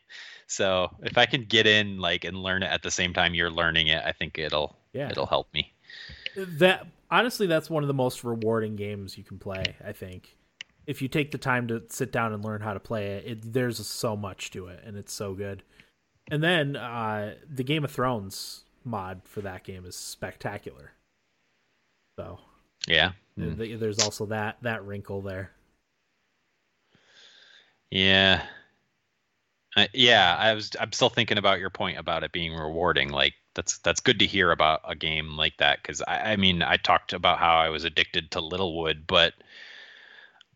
[0.48, 3.52] So if I can get in like and learn it at the same time you're
[3.52, 5.10] learning it, I think it'll Yeah.
[5.10, 5.74] it'll help me.
[6.36, 9.76] that honestly, that's one of the most rewarding games you can play.
[9.86, 10.36] I think
[10.86, 13.54] if you take the time to sit down and learn how to play it, it
[13.54, 15.64] there's so much to it, and it's so good.
[16.30, 20.92] And then uh, the Game of Thrones mod for that game is spectacular.
[22.20, 22.40] So
[22.88, 23.12] Yeah.
[23.38, 23.58] Mm.
[23.58, 25.52] th- there's also that that wrinkle there.
[27.92, 28.46] Yeah.
[29.76, 33.10] Uh, yeah, I was I'm still thinking about your point about it being rewarding.
[33.10, 36.62] Like that's that's good to hear about a game like that cuz I I mean,
[36.64, 39.34] I talked about how I was addicted to Littlewood, but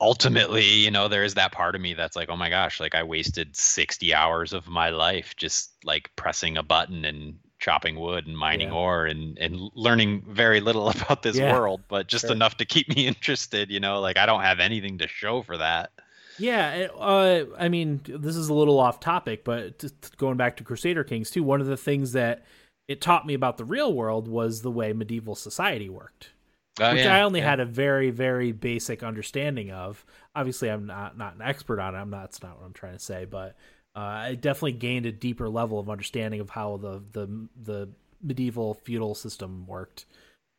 [0.02, 2.96] ultimately, you know, there is that part of me that's like, "Oh my gosh, like
[2.96, 8.26] I wasted 60 hours of my life just like pressing a button and chopping wood
[8.28, 8.74] and mining Yeah.
[8.74, 12.32] ore and and learning very little about this Yeah, world, but just sure.
[12.32, 15.58] enough to keep me interested, you know, like I don't have anything to show for
[15.58, 15.92] that."
[16.38, 19.84] Yeah, uh, I mean, this is a little off topic, but
[20.18, 22.46] going back to Crusader Kings 2, one of the things that
[22.88, 26.32] it taught me about the real world was the way medieval society worked.
[26.80, 27.50] Oh, which yeah, I only yeah.
[27.50, 30.06] had a very, very basic understanding of.
[30.36, 31.98] Obviously, I'm not not an expert on it.
[31.98, 32.22] I'm not.
[32.22, 33.26] That's not what I'm trying to say.
[33.26, 33.56] But
[33.96, 37.90] uh, I definitely gained a deeper level of understanding of how the the the
[38.24, 40.06] medieval feudal system worked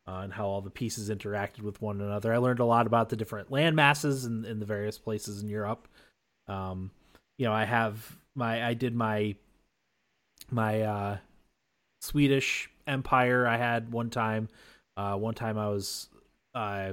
[0.06, 2.32] uh, and how all the pieces interacted with one another.
[2.32, 5.48] I learned a lot about the different land masses in, in the various places in
[5.48, 5.88] Europe.
[6.48, 6.90] Um,
[7.38, 9.36] you know, I have my I did my
[10.50, 11.16] my uh,
[12.00, 13.46] Swedish Empire.
[13.46, 14.48] I had one time.
[14.96, 16.08] Uh, one time I was
[16.54, 16.92] uh,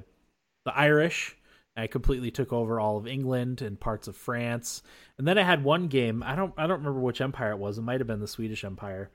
[0.65, 1.35] the Irish,
[1.75, 4.83] I completely took over all of England and parts of France.
[5.17, 6.23] And then I had one game.
[6.23, 7.77] I don't I don't remember which empire it was.
[7.77, 9.09] It might have been the Swedish Empire.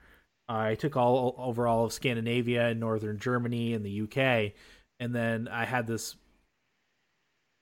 [0.49, 4.53] I took all over all of Scandinavia and northern Germany and the UK.
[5.01, 6.17] And then I had this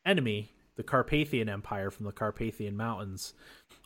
[0.05, 3.35] enemy, the Carpathian Empire from the Carpathian Mountains,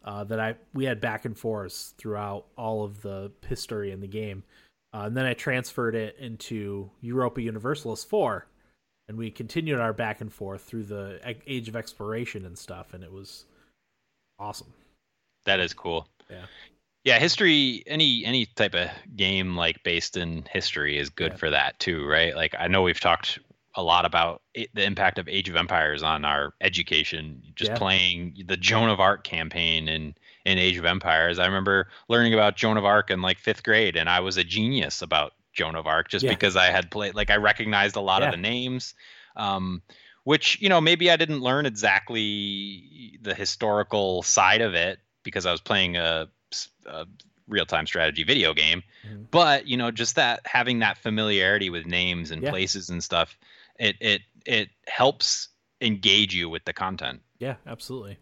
[0.05, 4.07] uh, that I we had back and forth throughout all of the history in the
[4.07, 4.44] game.
[4.92, 8.46] Uh, and then I transferred it into Europa Universalis 4
[9.09, 13.05] and we continued our back and forth through the age of exploration and stuff and
[13.05, 13.44] it was
[14.38, 14.72] awesome
[15.44, 16.44] that is cool yeah
[17.05, 21.38] yeah history any any type of game like based in history is good yeah.
[21.38, 23.38] for that too right like i know we've talked
[23.79, 27.79] a lot about it, the impact of age of empires on our education just yeah.
[27.79, 30.14] playing the joan of arc campaign in
[30.46, 33.96] in age of empires i remember learning about joan of arc in like fifth grade
[33.96, 36.30] and i was a genius about Joan of Arc just yeah.
[36.30, 38.28] because I had played like I recognized a lot yeah.
[38.28, 38.94] of the names.
[39.37, 39.82] Um,
[40.26, 45.52] which you know maybe I didn't learn exactly the historical side of it because I
[45.52, 46.28] was playing a,
[46.85, 47.06] a
[47.46, 49.22] real-time strategy video game, mm-hmm.
[49.30, 52.50] but you know just that having that familiarity with names and yeah.
[52.50, 53.38] places and stuff,
[53.78, 55.48] it it it helps
[55.80, 57.20] engage you with the content.
[57.38, 58.18] Yeah, absolutely.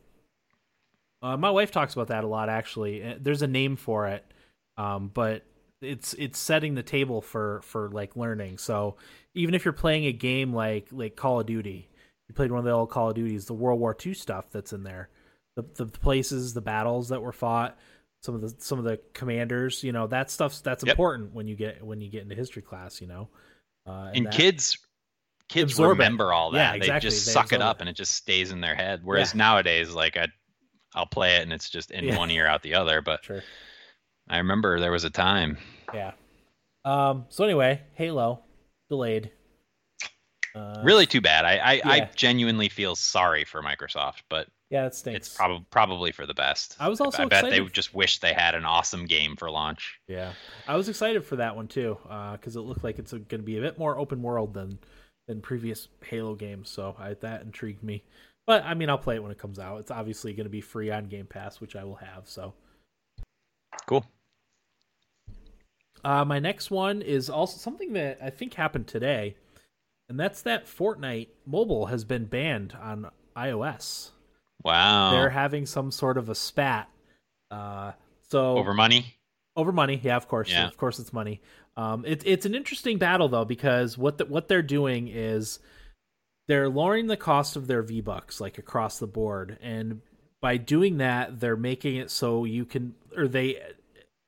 [1.24, 2.50] Uh, my wife talks about that a lot.
[2.50, 4.24] Actually, uh, there's a name for it,
[4.76, 5.42] um, but
[5.80, 8.58] it's it's setting the table for for like learning.
[8.58, 8.96] So
[9.34, 11.88] even if you're playing a game like like Call of Duty,
[12.28, 14.74] you played one of the old Call of Duties, the World War II stuff that's
[14.74, 15.08] in there,
[15.56, 17.78] the the places, the battles that were fought,
[18.22, 20.92] some of the some of the commanders, you know, that stuff's that's yep.
[20.92, 23.30] important when you get when you get into history class, you know.
[23.86, 24.76] Uh, and, and that, kids
[25.48, 26.58] kids remember all that.
[26.58, 26.94] Yeah, exactly.
[26.94, 27.80] They just they suck it up it.
[27.80, 29.00] and it just stays in their head.
[29.04, 29.38] Whereas yeah.
[29.38, 30.28] nowadays, like I
[30.94, 32.18] I'll play it and it's just in yeah.
[32.18, 33.02] one ear out the other.
[33.02, 33.42] But sure.
[34.28, 35.58] I remember there was a time.
[35.92, 36.12] Yeah.
[36.84, 37.26] Um.
[37.28, 38.42] So anyway, Halo
[38.88, 39.30] delayed.
[40.54, 41.44] Uh, really too bad.
[41.44, 41.88] I I, yeah.
[41.88, 45.28] I, genuinely feel sorry for Microsoft, but yeah, it stinks.
[45.28, 46.76] It's probably probably for the best.
[46.78, 49.50] I was also I, I bet they just wish they had an awesome game for
[49.50, 49.98] launch.
[50.08, 50.32] Yeah,
[50.68, 53.38] I was excited for that one too, because uh, it looked like it's going to
[53.38, 54.78] be a bit more open world than
[55.26, 56.70] than previous Halo games.
[56.70, 58.04] So I, that intrigued me.
[58.46, 59.80] But I mean, I'll play it when it comes out.
[59.80, 62.28] It's obviously going to be free on Game Pass, which I will have.
[62.28, 62.54] So
[63.86, 64.04] cool.
[66.04, 69.36] Uh, my next one is also something that I think happened today,
[70.08, 74.10] and that's that Fortnite mobile has been banned on iOS.
[74.62, 75.12] Wow.
[75.12, 76.90] They're having some sort of a spat.
[77.50, 77.92] Uh,
[78.28, 79.16] so over money.
[79.56, 80.66] Over money, yeah, of course, yeah.
[80.66, 81.40] of course, it's money.
[81.76, 85.58] Um, it's it's an interesting battle though because what the, what they're doing is
[86.48, 90.00] they're lowering the cost of their V Bucks like across the board, and
[90.40, 93.60] by doing that, they're making it so you can or they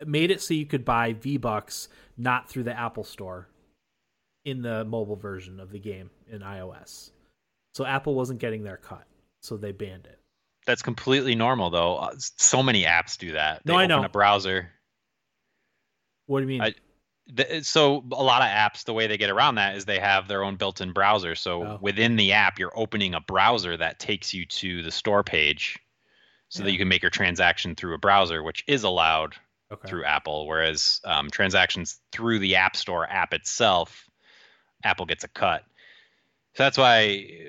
[0.04, 3.48] made it so you could buy V Bucks not through the Apple Store
[4.44, 7.10] in the mobile version of the game in iOS.
[7.74, 9.04] So Apple wasn't getting their cut,
[9.42, 10.18] so they banned it.
[10.66, 11.96] That's completely normal, though.
[11.96, 13.62] Uh, so many apps do that.
[13.64, 14.02] They no, I know.
[14.02, 14.70] A browser.
[16.26, 16.62] What do you mean?
[16.62, 16.74] I,
[17.32, 20.28] the, so a lot of apps, the way they get around that is they have
[20.28, 21.34] their own built-in browser.
[21.34, 21.78] So oh.
[21.80, 25.78] within the app, you're opening a browser that takes you to the store page,
[26.48, 26.66] so yeah.
[26.66, 29.34] that you can make your transaction through a browser, which is allowed
[29.72, 29.88] okay.
[29.88, 34.08] through Apple, whereas um, transactions through the App Store app itself,
[34.84, 35.64] Apple gets a cut.
[36.54, 37.00] So that's why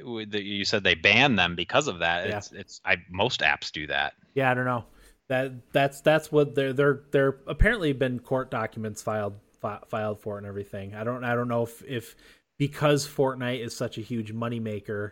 [0.04, 2.28] you said they banned them because of that.
[2.28, 2.38] Yeah.
[2.38, 4.14] It's, it's I most apps do that.
[4.34, 4.84] Yeah, I don't know.
[5.30, 10.36] That that's that's what they're they're they're apparently been court documents filed fi- filed for
[10.36, 10.96] it and everything.
[10.96, 12.16] I don't I don't know if if
[12.58, 15.12] because Fortnite is such a huge moneymaker,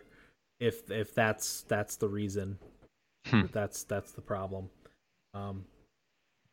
[0.60, 2.58] if if that's that's the reason.
[3.26, 3.42] Hmm.
[3.52, 4.70] That's that's the problem.
[5.34, 5.64] Um,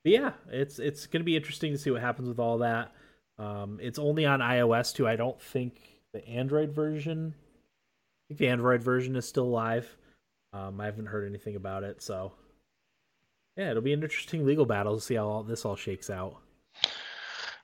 [0.04, 2.94] but yeah, it's it's going to be interesting to see what happens with all that.
[3.38, 5.08] Um, it's only on iOS too.
[5.08, 5.80] I don't think
[6.14, 7.34] the Android version.
[7.38, 9.96] I think the Android version is still live.
[10.52, 12.34] Um, I haven't heard anything about it, so
[13.58, 16.38] yeah, it'll be an interesting legal battle to see how all this all shakes out.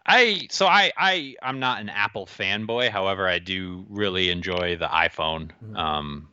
[0.10, 2.90] I so I I I'm not an Apple fanboy.
[2.90, 5.52] However, I do really enjoy the iPhone.
[5.64, 5.78] Mm-hmm.
[5.78, 6.30] Um,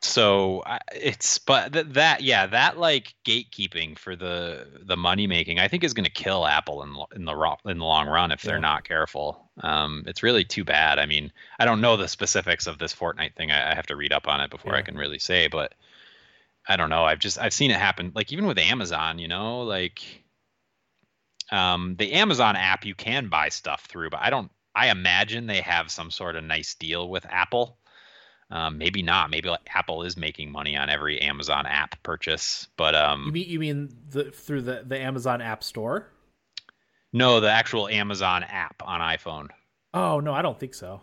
[0.00, 0.62] so
[0.94, 5.82] it's but th- that yeah that like gatekeeping for the the money making i think
[5.82, 8.84] is going to kill apple in, in the in the long run if they're not
[8.84, 12.94] careful um it's really too bad i mean i don't know the specifics of this
[12.94, 14.78] fortnite thing i, I have to read up on it before yeah.
[14.78, 15.74] i can really say but
[16.68, 19.62] i don't know i've just i've seen it happen like even with amazon you know
[19.62, 20.02] like
[21.52, 25.60] um the amazon app you can buy stuff through but i don't i imagine they
[25.60, 27.78] have some sort of nice deal with apple
[28.50, 29.30] um, maybe not.
[29.30, 33.48] Maybe like Apple is making money on every Amazon app purchase, but um, you mean
[33.48, 36.08] you mean the, through the the Amazon App Store?
[37.12, 39.48] No, the actual Amazon app on iPhone.
[39.94, 41.00] Oh no, I don't think so.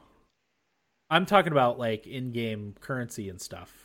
[1.10, 3.83] I'm talking about like in-game currency and stuff.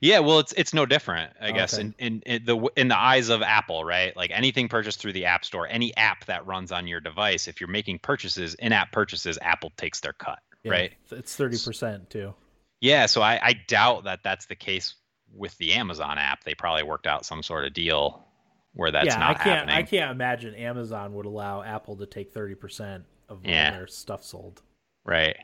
[0.00, 1.82] Yeah, well, it's it's no different, I oh, guess, Okay.
[1.82, 4.16] in, in in the in the eyes of Apple, right?
[4.16, 7.60] Like anything purchased through the App Store, any app that runs on your device, if
[7.60, 10.92] you're making purchases, in-app purchases, Apple takes their cut, Yeah, right?
[11.10, 12.34] It's thirty percent too.
[12.80, 14.94] Yeah, so I, I doubt that that's the case
[15.34, 16.44] with the Amazon app.
[16.44, 18.24] They probably worked out some sort of deal
[18.72, 19.56] where that's yeah, not I can't.
[19.68, 19.74] happening.
[19.76, 23.72] I can't imagine Amazon would allow Apple to take thirty percent of Yeah.
[23.72, 24.62] their stuff sold.
[25.04, 25.36] Right.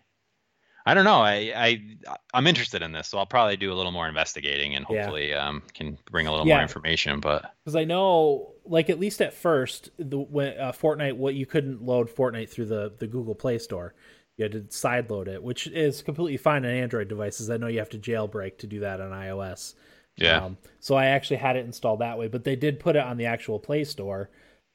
[0.87, 1.21] I don't know.
[1.21, 1.85] I, I
[2.33, 5.01] I'm interested in this, so I'll probably do a little more investigating and Yeah.
[5.01, 6.55] hopefully um can bring a little Yeah.
[6.55, 7.21] more information.
[7.21, 11.47] But Because I know, like at least at first, the when uh, Fortnite, what you
[11.47, 13.95] couldn't load Fortnite through the the Google Play Store.
[14.37, 17.49] You had to sideload it, which is completely fine on Android devices.
[17.49, 19.75] I know you have to jailbreak to do that on iOS.
[20.17, 23.03] yeah, Um, so I actually had it installed that way, but they did put it
[23.03, 24.29] on the actual Play Store.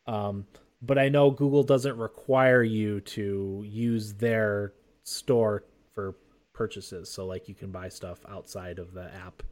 [0.07, 0.47] Um,
[0.81, 6.15] but I know Google doesn't require you to use their store for
[6.53, 7.09] purchases.
[7.09, 9.43] So like you can buy stuff outside of the app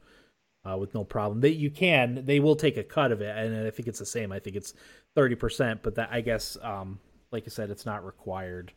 [0.70, 1.42] uh, with no problem.
[1.42, 4.06] That you can they will take a cut of it, and I think it's the
[4.06, 4.32] same.
[4.32, 4.74] I think it's
[5.16, 7.00] thirty percent, but that I guess um,
[7.32, 8.74] like I said, it's not required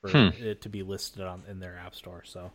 [0.00, 0.28] for Hmm.
[0.42, 2.22] it to be listed on in their app store.
[2.24, 2.50] So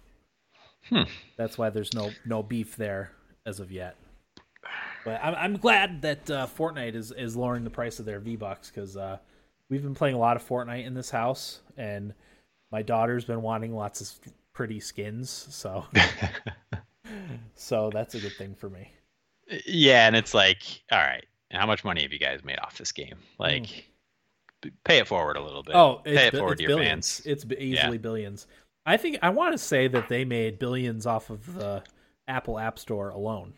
[0.89, 1.03] Hmm.
[1.37, 3.11] that's why there's no no beef there
[3.45, 3.95] as of yet.
[5.05, 8.35] But I'm I'm glad that uh, Fortnite is is lowering the price of their V
[8.35, 9.17] Bucks because uh,
[9.69, 12.13] we've been playing a lot of Fortnite in this house, and
[12.71, 15.29] my daughter's been wanting lots of pretty skins.
[15.49, 15.85] So
[17.55, 18.91] so that's a good thing for me.
[19.65, 22.91] yeah, and it's like, all right, how much money have you guys made off this
[22.91, 23.15] game?
[23.37, 23.89] Like,
[24.61, 25.75] p- pay it forward a little bit.
[25.75, 27.19] Oh, pay it's, it forward it's to your billions.
[27.21, 27.25] fans.
[27.25, 28.47] It's easily billions.
[28.85, 31.81] I think I want to say that they made billions off of the
[32.27, 33.53] Apple App Store alone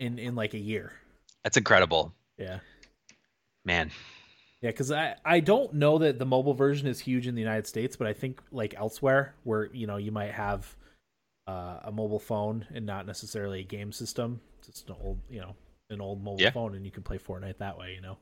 [0.00, 0.92] in in like a year.
[1.44, 2.58] That's incredible, Yeah.
[3.64, 3.92] man.
[4.66, 7.68] Yeah, because I, I don't know that the mobile version is huge in the United
[7.68, 10.74] States, but I think like elsewhere where you know you might have
[11.46, 15.54] uh, a mobile phone and not necessarily a game system, just an old you know
[15.90, 16.50] an old mobile Yeah.
[16.50, 17.92] phone, and you can play Fortnite that way.
[17.94, 18.18] You know.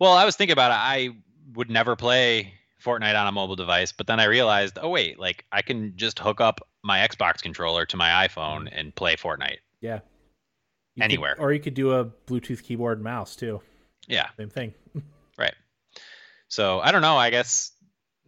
[0.00, 0.78] Well, I was thinking about it.
[0.80, 1.10] I
[1.54, 2.52] would never play
[2.84, 6.18] Fortnite on a mobile device, but then I realized, oh wait, like I can just
[6.18, 9.58] hook up my Xbox controller to my iPhone and play Fortnite.
[9.80, 10.00] Yeah.
[10.96, 11.36] You could- Anywhere.
[11.38, 13.60] or you could do a Bluetooth keyboard and mouse too.
[14.08, 14.74] Yeah, Same thing.
[16.48, 17.16] So I don't know.
[17.16, 17.72] I guess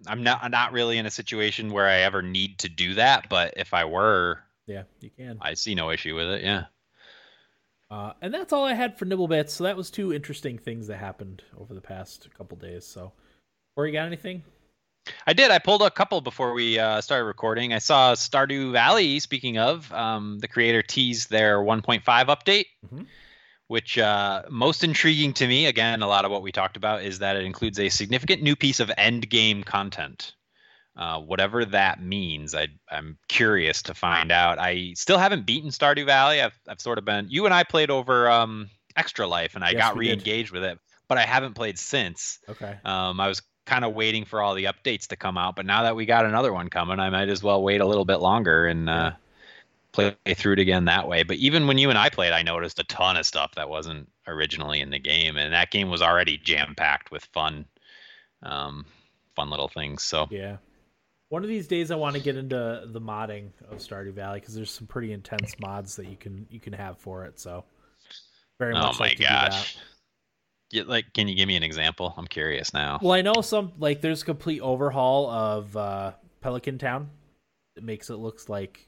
[0.07, 3.29] I'm not I'm not really in a situation where I ever need to do that,
[3.29, 5.39] but if I were, Yeah, you can.
[5.41, 6.43] I see no issue with it.
[6.43, 6.65] Yeah.
[7.91, 9.51] Uh, and that's all I had for Nibblebits.
[9.51, 12.85] So that was two interesting things that happened over the past couple days.
[12.85, 13.13] So,
[13.77, 14.43] or you got anything?
[15.27, 15.51] I did.
[15.51, 17.73] I pulled a couple before we uh, started recording.
[17.73, 19.19] I saw Stardew Valley.
[19.21, 23.07] Speaking of, um, the creator teased their 1.5 update, Mhm.
[23.69, 25.67] Which uh, most intriguing to me.
[25.67, 28.57] Again, a lot of what we talked about is that it includes a significant new
[28.57, 30.35] piece of end game content.
[30.97, 34.59] Uh, whatever that means, I, I'm curious to find out.
[34.59, 36.43] I still haven't beaten Stardew Valley.
[36.43, 37.27] I've, I've sort of been.
[37.29, 40.79] You and I played over um, Extra Life, and I Yes, got re-engaged with it,
[41.07, 42.41] but I haven't played since.
[42.49, 42.75] Okay.
[42.85, 45.83] Um, I was kind of waiting for all the updates to come out, but now
[45.85, 48.67] that we got another one coming, I might as well wait a little bit longer
[48.67, 49.13] and uh,
[49.93, 51.23] play through it again that way.
[51.23, 54.09] But even when you and I played, I noticed a ton of stuff that wasn't
[54.27, 57.67] originally in the game, and that game was already jam packed with fun,
[58.43, 58.85] um,
[59.35, 60.03] fun little things.
[60.03, 60.59] So Yeah.
[61.31, 64.55] One of these days, I want to get into the modding of Stardew Valley because
[64.55, 67.39] there's some pretty intense mods that you can you can have for it.
[67.39, 67.65] So,
[68.59, 69.51] very oh much my like to do that.
[69.51, 69.77] gosh.
[70.71, 72.15] Yeah, like, can you give me an example?
[72.17, 72.99] I'm curious now.
[73.03, 77.11] Well, I know some like there's a complete overhaul of uh, Pelican Town.
[77.77, 78.88] It makes it looks like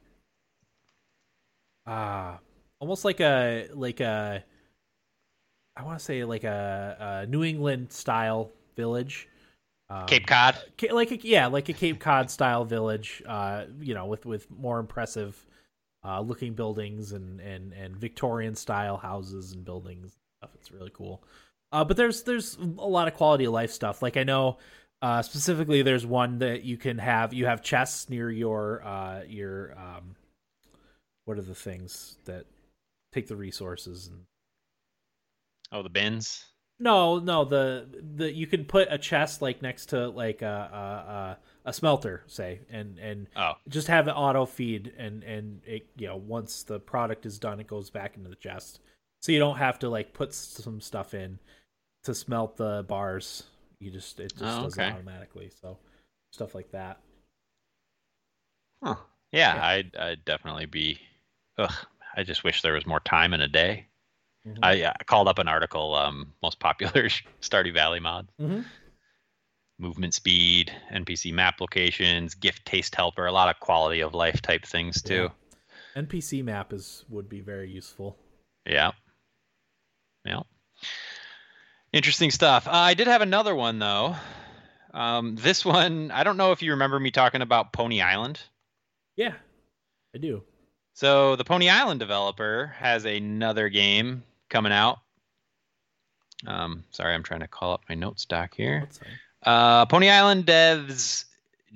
[1.91, 2.39] ah,
[2.79, 4.45] almost like a like a
[5.77, 9.29] I want to say like a, a New England style village.
[9.89, 10.57] Um, Cape Cod.
[10.91, 13.23] Like a, yeah, like a Cape Cod style village.
[13.27, 15.45] Uh, you know, with with more impressive
[16.05, 20.03] uh, looking buildings and and and Victorian style houses and buildings.
[20.05, 20.51] and Stuff.
[20.55, 21.23] It's really cool.
[21.73, 24.03] Uh, but there's there's a lot of quality of life stuff.
[24.03, 24.59] Like I know
[25.03, 27.33] uh, specifically, there's one that you can have.
[27.33, 30.15] You have chests near your uh, your um,
[31.31, 32.45] what are the things that
[33.13, 34.27] take the resources and
[35.73, 36.47] Oh, the bins.
[36.79, 37.45] no, no.
[37.45, 42.23] The the you can put a chest like next to like a a, a, smelter,
[42.27, 46.63] say, and and Oh, just have it auto feed, and and it you know once
[46.63, 48.81] the product is done, it goes back into the chest,
[49.21, 51.39] so you don't have to like put some stuff in
[52.05, 53.45] to smelt the bars.
[53.81, 54.79] You just it just Oh, does okay.
[54.79, 55.53] it automatically.
[55.63, 55.79] So
[56.33, 57.01] stuff like that.
[58.83, 58.97] Huh.
[59.33, 59.65] Yeah, Yeah.
[59.65, 61.01] I'd, I'd definitely be.
[61.61, 61.87] Ugh,
[62.17, 63.87] I just wish there was more time in a day.
[64.47, 64.59] Mhm.
[64.63, 67.09] I, uh, called up an article, um, most popular
[67.43, 68.29] Stardew Valley mod.
[68.41, 68.65] Mhm.
[69.79, 74.67] movement speed, NPC map locations, gift taste helper, a lot of quality of life type
[74.67, 75.31] things too.
[75.97, 76.03] Yeah.
[76.03, 78.19] NPC map is would be very useful.
[78.67, 78.91] Yeah.
[80.27, 80.43] Yeah.
[81.93, 82.69] Interesting stuff.
[82.69, 84.17] Uh, I did have another one though.
[84.93, 88.39] Um, this one, I don't know if you remember me talking about Pony Island.
[89.17, 89.35] Yeah,
[90.15, 90.43] I do.
[91.01, 94.99] So the Pony Island developer has another game coming out.
[96.47, 98.87] Um, sorry, I'm trying to call up my notes doc here.
[99.43, 101.25] Uh, Pony Island devs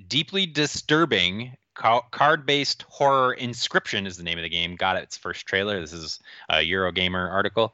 [0.07, 4.75] deeply disturbing card-based horror Inscryption is the name of the game.
[4.75, 5.81] Got its first trailer.
[5.81, 6.19] This is
[6.49, 7.73] a Eurogamer article.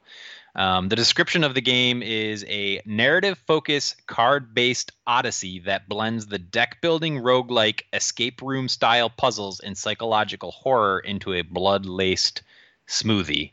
[0.55, 6.27] Um, the description of the game is a narrative focused card based odyssey that blends
[6.27, 12.41] the deck building roguelike escape room style puzzles and psychological horror into a blood laced
[12.87, 13.51] smoothie.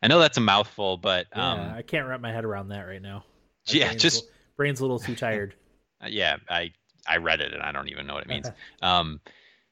[0.00, 2.82] I know that's a mouthful, but um, yeah, I can't wrap my head around that
[2.82, 3.24] right now.
[3.66, 5.54] My yeah, brain's just little, brain's a little too tired.
[6.00, 6.70] Uh, yeah, I
[7.08, 8.48] I read it and I don't even know what it means.
[8.82, 9.20] um,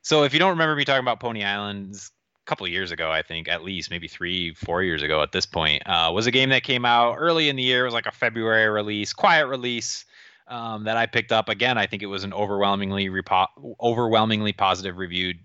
[0.03, 2.11] so if you don't remember me talking about Pony Islands
[2.47, 5.83] couple years ago, I think, at least maybe three, four years ago at this point,
[5.87, 7.83] uh, was a game that came out early in the year.
[7.83, 10.05] It was like a February release, quiet release
[10.49, 11.49] um, that I picked up.
[11.49, 15.39] Again, I think it was an overwhelmingly repo- overwhelmingly positive reviewed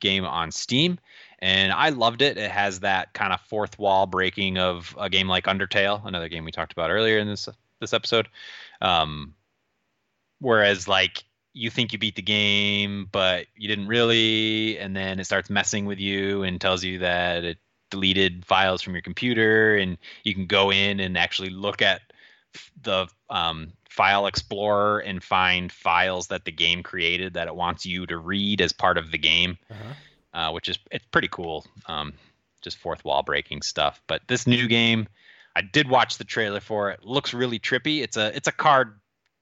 [0.00, 0.98] game on Steam,
[1.40, 2.38] and I loved it.
[2.38, 6.44] It has that kind of fourth wall breaking of a game like Undertale, another game
[6.44, 7.48] we talked about earlier in this
[7.80, 8.28] this episode.
[8.80, 9.34] Um,
[10.40, 11.24] whereas like
[11.54, 15.86] you think you beat the game, but you didn't really, and then it starts messing
[15.86, 17.58] with you and tells you that it
[17.90, 22.02] deleted files from your computer, and you can go in and actually look at
[22.82, 28.04] the um, file explorer and find files that the game created that it wants you
[28.06, 30.38] to read as part of the game, uh-huh.
[30.38, 31.64] uh, which is it's pretty cool.
[31.86, 32.12] Um,
[32.62, 34.02] just fourth wall breaking stuff.
[34.08, 35.06] But this new game,
[35.54, 37.04] I did watch the trailer for it.
[37.04, 38.02] Looks really trippy.
[38.02, 38.98] It's a it's a card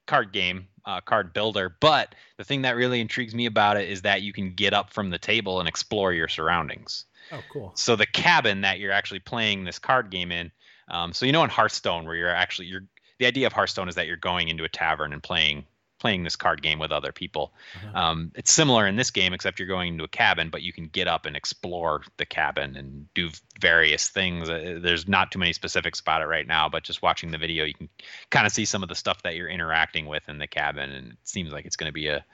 [0.07, 1.74] card game uh, card builder.
[1.80, 4.92] But the thing that really intrigues me about it is that you can get up
[4.92, 7.05] from the table and explore your surroundings.
[7.30, 7.72] Oh, cool.
[7.74, 10.50] So the cabin that you're actually playing this card game in.
[10.88, 12.82] Um, so you know in Hearthstone where you're actually you're
[13.18, 15.64] the idea of Hearthstone is that you're going into a tavern and playing
[16.03, 17.55] playing this card game with other people.
[17.76, 17.98] Uh-huh.
[17.98, 20.88] Um, it's similar in this game, except you're going into a cabin, but you can
[20.88, 23.30] get up and explore the cabin and do
[23.61, 24.50] various things.
[24.50, 27.64] Uh, there's not too many specifics about it right now, but just watching the video,
[27.64, 27.88] you can
[28.30, 31.12] kind of see some of the stuff that you're interacting with in the cabin, and
[31.12, 32.24] it seems like it's going to be a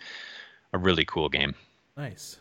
[0.72, 1.54] a really cool game.
[1.96, 2.38] Nice.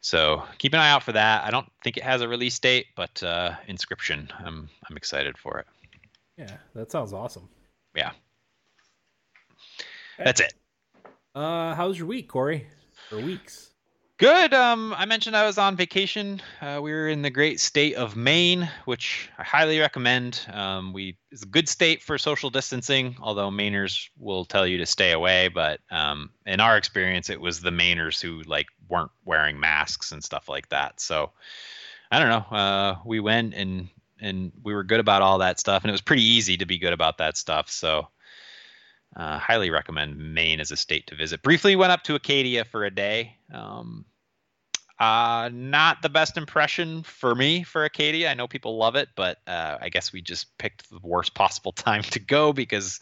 [0.00, 1.44] So keep an eye out for that.
[1.44, 4.28] I don't think it has a release date, but uh, Inscryption.
[4.44, 5.66] I'm I'm excited for it.
[6.36, 7.48] Yeah, that sounds awesome.
[7.94, 8.12] Yeah.
[10.18, 10.54] That's it.
[11.34, 12.66] Uh, how was your week, Corey?
[13.12, 13.70] Or weeks?
[14.18, 14.52] Good.
[14.52, 16.42] Um, I mentioned I was on vacation.
[16.60, 20.44] Uh, we were in the great state of Maine, which I highly recommend.
[20.52, 24.86] Um, we it's a good state for social distancing, although Mainers will tell you to
[24.86, 25.46] stay away.
[25.46, 30.24] But um, in our experience, it was the Mainers who like weren't wearing masks and
[30.24, 31.00] stuff like that.
[31.00, 31.30] So
[32.10, 32.56] I don't know.
[32.56, 33.88] Uh, we went and
[34.20, 36.76] and we were good about all that stuff, and it was pretty easy to be
[36.76, 37.70] good about that stuff.
[37.70, 38.08] So
[39.16, 41.42] uh, highly recommend Maine as a state to visit.
[41.42, 43.36] Briefly went up to Acadia for a day.
[43.52, 44.04] Um,
[44.98, 48.30] uh, not the best impression for me for Acadia.
[48.30, 51.72] I know people love it, but uh, I guess we just picked the worst possible
[51.72, 53.00] time to go because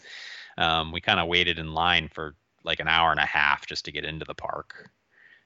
[0.58, 2.34] um, we kind of waited in line for
[2.64, 4.90] like an hour and a half just to get into the park.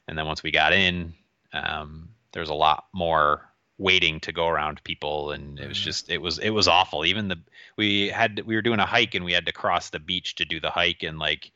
[0.09, 1.15] And then once we got in,
[1.53, 3.50] um, there's a lot more
[3.81, 5.85] waiting to go around people and it was mm-hmm.
[5.85, 7.39] just it was it was awful even the
[7.79, 10.45] we had we were doing a hike and we had to cross the beach to
[10.45, 11.51] do the hike and like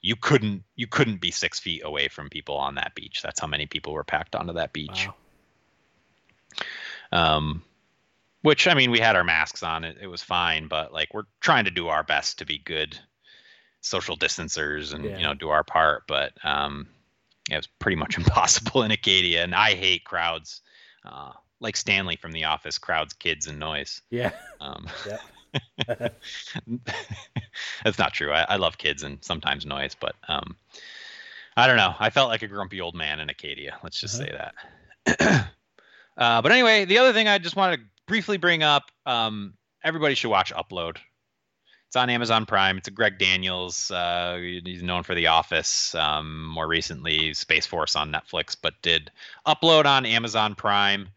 [0.00, 3.48] you couldn't you couldn't be six feet away from people on that beach that's how
[3.48, 5.08] many people were packed onto that beach
[7.12, 7.34] wow.
[7.34, 7.62] um
[8.42, 11.24] which i mean we had our masks on it, it was fine but like we're
[11.40, 12.96] trying to do our best to be good
[13.80, 15.16] social distancers and yeah.
[15.16, 16.86] you know do our part but um
[17.50, 20.60] it was pretty much impossible in acadia and i hate crowds
[21.04, 24.02] uh, like Stanley from The Office, crowds, kids, and noise.
[24.10, 24.32] Yeah.
[24.60, 25.18] Um, yeah.
[27.84, 28.32] that's not true.
[28.32, 30.54] I, I, love kids and sometimes noise, but um,
[31.56, 31.94] I don't know.
[31.98, 33.78] I felt like a grumpy old man in Acadia.
[33.82, 34.50] Let's just uh-huh.
[35.06, 35.48] say that.
[36.18, 39.54] uh, but anyway, the other thing I just wanted to briefly bring up um,
[39.86, 40.98] everybody should watch Upload.
[41.86, 42.78] It's on Amazon Prime.
[42.78, 43.90] It's a Greg Daniels.
[43.92, 45.94] Uh, he's known for The Office.
[45.94, 49.12] Um, more recently, Space Force on Netflix, but did
[49.46, 51.08] Upload on Amazon Prime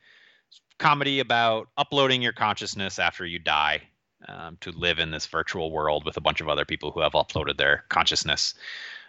[0.79, 3.81] comedy about uploading your consciousness after you die
[4.27, 7.13] um, to live in this virtual world with a bunch of other people who have
[7.13, 8.53] uploaded their consciousness,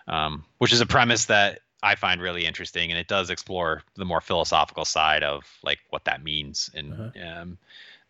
[0.09, 4.05] um, which is a premise that I find really interesting, and it does explore the
[4.05, 6.71] more philosophical side of like what that means.
[6.75, 7.41] And uh-huh.
[7.41, 7.59] um,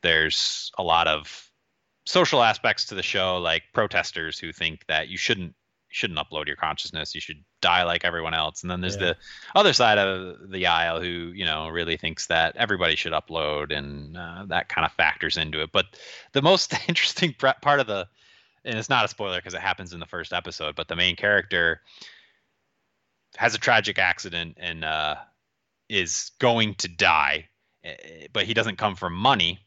[0.02, 1.50] there's a lot of
[2.04, 5.54] social aspects to the show, like protesters who think that you shouldn't
[5.90, 7.14] shouldn't upload your consciousness.
[7.14, 8.62] You should die like everyone else.
[8.62, 9.06] And then there's Yeah.
[9.08, 9.16] the
[9.54, 14.16] other side of the aisle who you know really thinks that everybody should upload, and
[14.16, 15.70] uh, that kind of factors into it.
[15.72, 15.86] But
[16.32, 18.08] the most interesting part of the
[18.64, 21.16] and it's not a spoiler because it happens in the first episode, but the main
[21.16, 21.80] character
[23.36, 25.16] has a tragic accident and uh,
[25.88, 27.48] is going to die,
[27.84, 29.60] eh, but he doesn't come from money,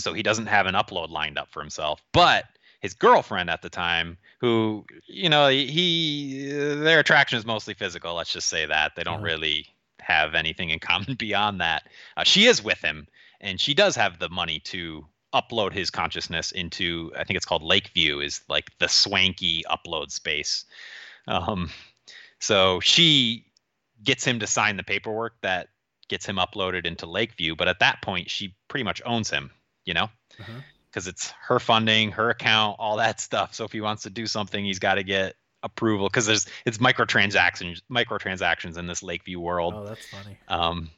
[0.00, 2.00] so he doesn't have an upload lined up for himself.
[2.12, 2.44] But
[2.80, 8.14] his girlfriend at the time, who you know, he their attraction is mostly physical.
[8.14, 9.24] Let's just say that they don't Mhm.
[9.24, 9.66] really
[10.00, 11.88] have anything in common beyond that.
[12.16, 13.06] Uh, she is with him,
[13.40, 17.62] and she does have the money to upload his consciousness into I think it's called
[17.62, 20.64] Lakeview is like the swanky upload space.
[21.26, 21.70] Um,
[22.38, 23.46] so she
[24.04, 25.68] gets him to sign the paperwork that
[26.08, 29.50] gets him uploaded into Lakeview, but at that point she pretty much owns him,
[29.84, 30.04] you know?
[30.40, 30.60] Uh-huh.
[30.96, 33.52] Because it's her funding, her account, all that stuff.
[33.54, 36.78] So if he wants to do something, he's got to get approval because there's it's
[36.78, 40.38] microtransactions microtransactions in this Lakeview world Oh, that's funny.
[40.48, 40.90] um,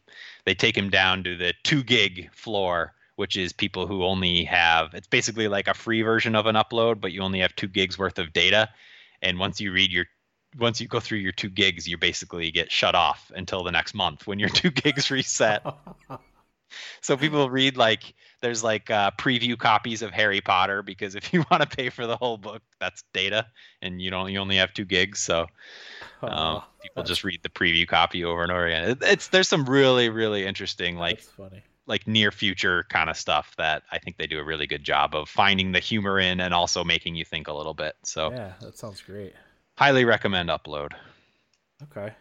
[0.45, 4.93] they take him down to the two gig floor which is people who only have
[4.95, 7.99] it's basically like a free version of an upload but you only have two gigs
[7.99, 8.69] worth of data
[9.23, 10.05] and once you read your
[10.59, 13.95] once you go through your two gigs you basically get shut off until the next
[13.95, 15.65] month when your two gigs reset
[17.01, 21.45] so people read like there's like uh, preview copies of Harry Potter because if you
[21.51, 23.47] want to pay for the whole book, that's data,
[23.83, 25.47] and you don't you only have two gigs, so
[26.27, 28.91] um, Oh, people just read the preview copy over and over again.
[28.91, 31.25] It, it's there's some really really interesting like
[31.87, 35.15] like near future kind of stuff that I think they do a really good job
[35.15, 37.95] of finding the humor in and also making you think a little bit.
[38.05, 39.35] So Yeah, that sounds great.
[39.79, 40.93] highly recommend Upload.
[41.83, 42.13] Okay,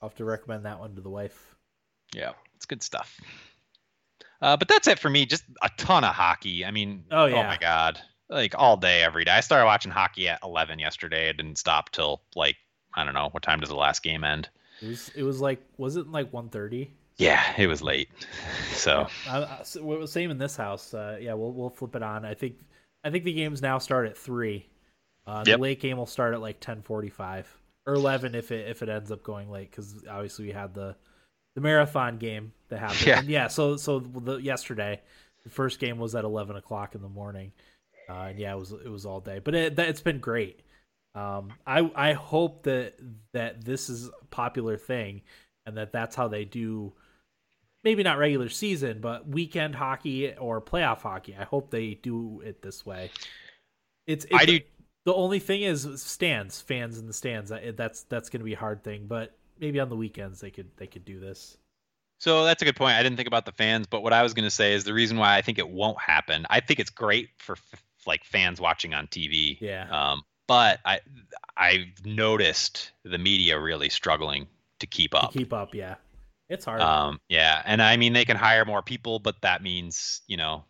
[0.00, 1.56] I'll have to recommend that one to the wife.
[2.14, 3.20] Yeah, it's good stuff.
[4.42, 5.24] Uh, but that's it for me.
[5.24, 6.64] Just a ton of hockey.
[6.66, 7.36] I mean, Oh, yeah.
[7.36, 9.30] oh my god, like all day, every day.
[9.30, 11.28] I started watching hockey at 11 yesterday.
[11.28, 12.56] I didn't stop till like
[12.94, 14.48] I don't know what time does the last game end.
[14.82, 16.88] It was it was like was it like 1.30?
[17.18, 18.08] Yeah, it was late.
[18.72, 20.92] So I, I, so same in this house.
[20.92, 22.24] Uh, yeah, we'll we'll flip it on.
[22.24, 22.56] I think
[23.04, 24.66] I think the games now start at three.
[25.26, 25.56] Uh, Yep.
[25.58, 27.44] The late game will start at like 10:45
[27.86, 30.96] or 11 if it if it ends up going late because obviously we had the
[31.54, 33.06] the marathon game that happened.
[33.06, 33.18] Yeah.
[33.20, 33.48] And yeah.
[33.48, 35.00] So so the, yesterday,
[35.44, 37.52] the first game was at 11 o'clock in the morning.
[38.08, 40.60] Uh, and yeah, it was it was all day, but it, it's been great.
[41.14, 42.94] Um, I I hope that
[43.32, 45.22] that this is a popular thing,
[45.66, 46.92] and that that's how they do.
[47.84, 51.36] Maybe not regular season, but weekend hockey or playoff hockey.
[51.38, 53.10] I hope they do it this way.
[54.06, 54.60] It's, it's I do.
[55.04, 57.52] The only thing is stands, fans in the stands.
[57.76, 60.70] That's that's going to be a hard thing, but maybe on the weekends they could
[60.76, 61.56] they could do this.
[62.22, 62.94] So that's a good point.
[62.94, 64.94] I didn't think about the fans, but what I was going to say is the
[64.94, 66.46] reason why I think it won't happen.
[66.48, 69.58] I think it's great for f- like fans watching on TV.
[69.60, 69.88] Yeah.
[69.90, 71.00] Um, but I
[71.56, 74.46] I've noticed the media really struggling
[74.78, 75.32] to keep To up.
[75.32, 75.96] keep up, yeah,
[76.48, 76.80] it's hard.
[76.80, 80.62] Um, yeah, and I mean they can hire more people, but that means you know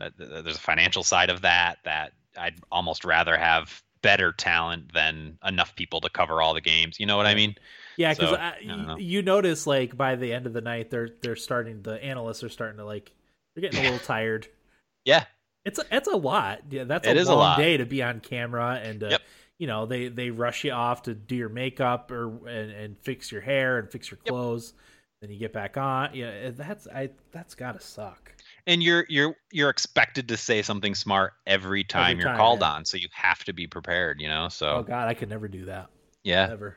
[0.00, 1.78] that, that there's a financial side of that.
[1.84, 7.00] That I'd almost rather have better talent than enough people to cover all the games.
[7.00, 7.54] You know what I mean?
[7.96, 11.36] Yeah, because So, I you notice like by the end of the night, they're they're
[11.36, 11.82] starting.
[11.82, 13.12] The analysts are starting to like
[13.54, 14.48] they're getting a little tired.
[15.04, 15.24] Yeah.
[15.64, 16.60] It's a, it's a lot.
[16.70, 17.58] Yeah, that's It a is a long lot.
[17.58, 19.22] day to be on camera and uh, Yep.
[19.58, 23.32] you know they they rush you off to do your makeup or and, and fix
[23.32, 24.30] your hair and fix your Yep.
[24.30, 24.74] clothes.
[25.22, 26.10] Then you get back on.
[26.14, 28.32] Yeah, that's I that's gotta suck.
[28.66, 32.72] and you're you're you're expected to say something smart every time you're called yeah.
[32.72, 35.48] on so you have to be prepared you know so Oh God, I could never
[35.48, 35.88] do that.
[36.24, 36.76] yeah Never.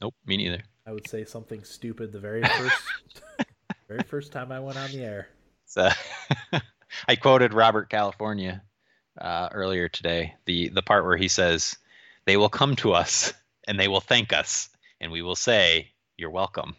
[0.00, 2.82] Nope me neither I would say something stupid the very first
[3.88, 5.28] very first time I went on the air.
[5.66, 5.88] so
[7.08, 8.62] i quoted robert california
[9.20, 11.76] uh, earlier today the the part where he says
[12.24, 13.32] they will come to us
[13.66, 14.68] and they will thank us
[15.00, 16.74] and we will say you're welcome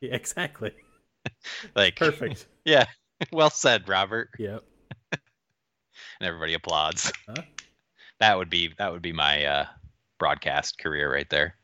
[0.00, 0.72] Yeah, exactly.
[1.74, 2.46] like Perfect.
[2.64, 2.86] yeah
[3.32, 4.62] well said robert yep.
[5.12, 5.20] and
[6.22, 7.42] everybody applauds Huh?
[8.20, 9.66] that would be that would be my uh
[10.18, 11.54] broadcast career right there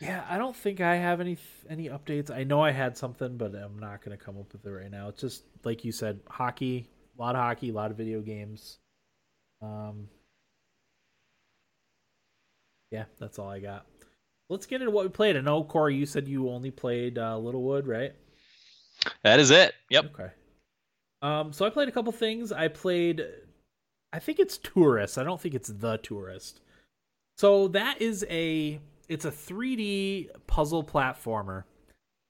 [0.00, 1.38] Yeah, I don't think I have any
[1.68, 2.30] any updates.
[2.30, 4.90] I know I had something, but I'm not going to come up with it right
[4.90, 5.08] now.
[5.08, 6.88] It's just like you said, hockey,
[7.18, 8.78] a lot of hockey, a lot of video games.
[9.62, 10.08] Um,
[12.90, 13.86] yeah, that's all I got.
[14.50, 15.36] Let's get into what we played.
[15.36, 18.12] I know Corey, you said you only played uh, Littlewood, right?
[19.22, 20.30] that is it yep Okay.
[21.22, 22.52] Um, so I played a couple things.
[22.52, 23.24] I played,
[24.12, 25.16] I think it's Touryst.
[25.16, 26.60] I don't think it's the Touryst.
[27.38, 28.78] So that is a,
[29.08, 31.64] it's a 3D puzzle platformer,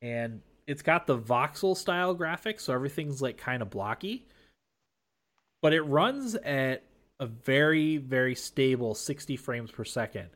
[0.02, 4.26] and it's got the voxel style graphics, so everything's like kind of blocky.
[5.62, 6.82] But it runs at
[7.20, 10.28] a very very stable 60 frames per second.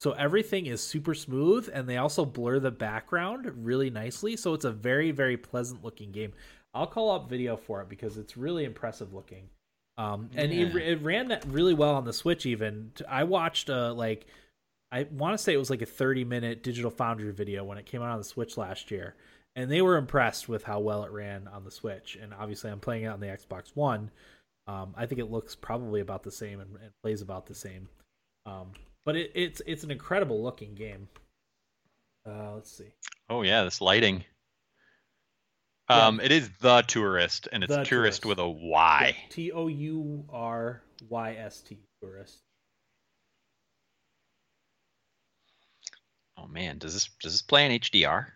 [0.00, 4.36] So everything is super smooth and they also blur the background really nicely.
[4.36, 6.32] So it's a very very pleasant looking game.
[6.74, 9.48] I'll call up video for it because it's really impressive looking.
[9.98, 10.66] Um, and Yeah.
[10.66, 12.46] it, it ran that really well on the Switch.
[12.46, 14.26] Even I watched uh, like
[14.92, 17.86] I want to say it was like a 30 minute Digital Foundry video when it
[17.86, 19.16] came out on the Switch last year,
[19.56, 22.18] and they were impressed with how well it ran on the Switch.
[22.20, 24.10] And obviously, I'm playing it on the Xbox One.
[24.66, 27.88] Um, I think it looks probably about the same and, and plays about the same.
[28.44, 28.72] Um,
[29.04, 31.08] but it, it's it's an incredible looking game.
[32.28, 32.92] Uh, let's see.
[33.30, 34.24] Oh yeah, this lighting.
[35.90, 36.06] Yeah.
[36.06, 38.26] Um, it is the Touryst, and it's Touryst, Touryst.
[38.26, 39.16] with a Y.
[39.30, 42.42] T O U R Y S T Touryst.
[46.42, 48.26] Oh man, does this does this play in HDR?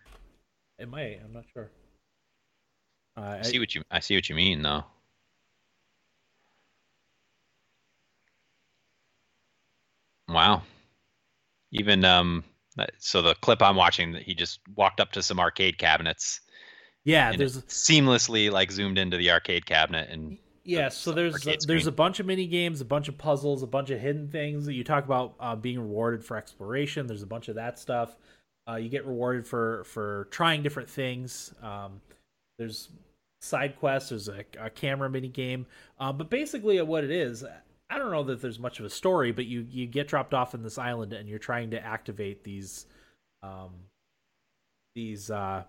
[0.79, 1.19] It might.
[1.23, 1.69] I'm not sure.
[3.17, 4.85] Uh, I I- see what you I see what you mean though.
[10.29, 10.61] Wow.
[11.71, 12.43] Even um
[12.99, 16.41] so the clip I'm watching he just walked up to some arcade cabinets
[17.07, 20.37] yeah, there's seamlessly like zoomed into the arcade cabinet and
[20.67, 23.67] Yeah, so there's arcade there's a bunch of mini games, a bunch of puzzles, a
[23.67, 27.07] bunch of hidden things that you talk about uh, being rewarded for exploration.
[27.07, 28.17] There's a bunch of that stuff.
[28.69, 31.53] Uh, you get rewarded for for trying different things.
[31.63, 32.01] Um,
[32.57, 32.89] there's
[33.39, 34.09] side quests.
[34.09, 35.65] There's a, a camera mini game.
[36.01, 37.45] Uh, but basically, what it is,
[37.89, 40.53] I don't know that there's much of a story, but you you get dropped off
[40.53, 42.87] in this island and you're trying to activate these
[43.41, 43.71] um,
[44.95, 45.63] these uh,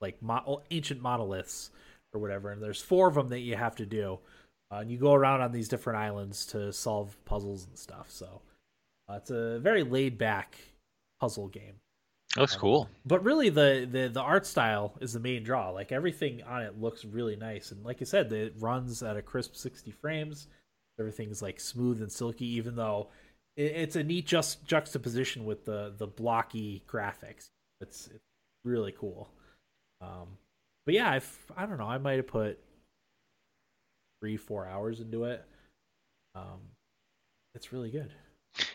[0.00, 1.70] like mo- ancient monoliths
[2.12, 2.50] or whatever.
[2.50, 4.18] And there's four of them that you have to do.
[4.72, 8.06] Uh, and you go around on these different islands to solve puzzles and stuff.
[8.08, 8.42] So
[9.08, 10.56] uh, it's a very laid back
[11.20, 11.74] puzzle game.
[12.36, 12.88] looks Um, cool.
[13.04, 15.70] But really, the, the the art style is the main draw.
[15.70, 19.22] Like everything on it looks really nice, and like I said, it runs at a
[19.22, 20.46] crisp 60 frames.
[20.98, 23.08] Everything's like smooth and silky, even though
[23.56, 27.48] it, it's a neat just juxtaposition with the the blocky graphics.
[27.80, 28.24] It's, it's
[28.64, 29.28] really cool.
[30.00, 30.36] Um,
[30.86, 31.86] but yeah, I've, I don't know.
[31.86, 32.58] I might have put
[34.20, 35.44] three four hours into it.
[36.34, 36.60] Um,
[37.54, 38.12] it's really good.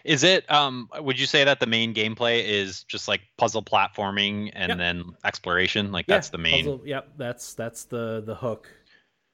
[0.03, 4.51] Is it um would you say that the main gameplay is just like puzzle platforming
[4.53, 4.77] and Yep.
[4.77, 5.91] then exploration?
[5.91, 8.69] Like Yeah, that's the main puzzle- yep, that's that's the the hook.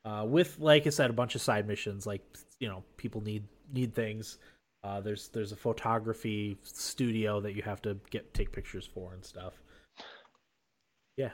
[0.03, 2.07] Uh, with like I said, a bunch of side missions.
[2.07, 2.23] Like
[2.59, 4.39] you know, people need need things.
[4.83, 9.23] Uh, there's there's a photography studio that you have to get take pictures for and
[9.23, 9.61] stuff.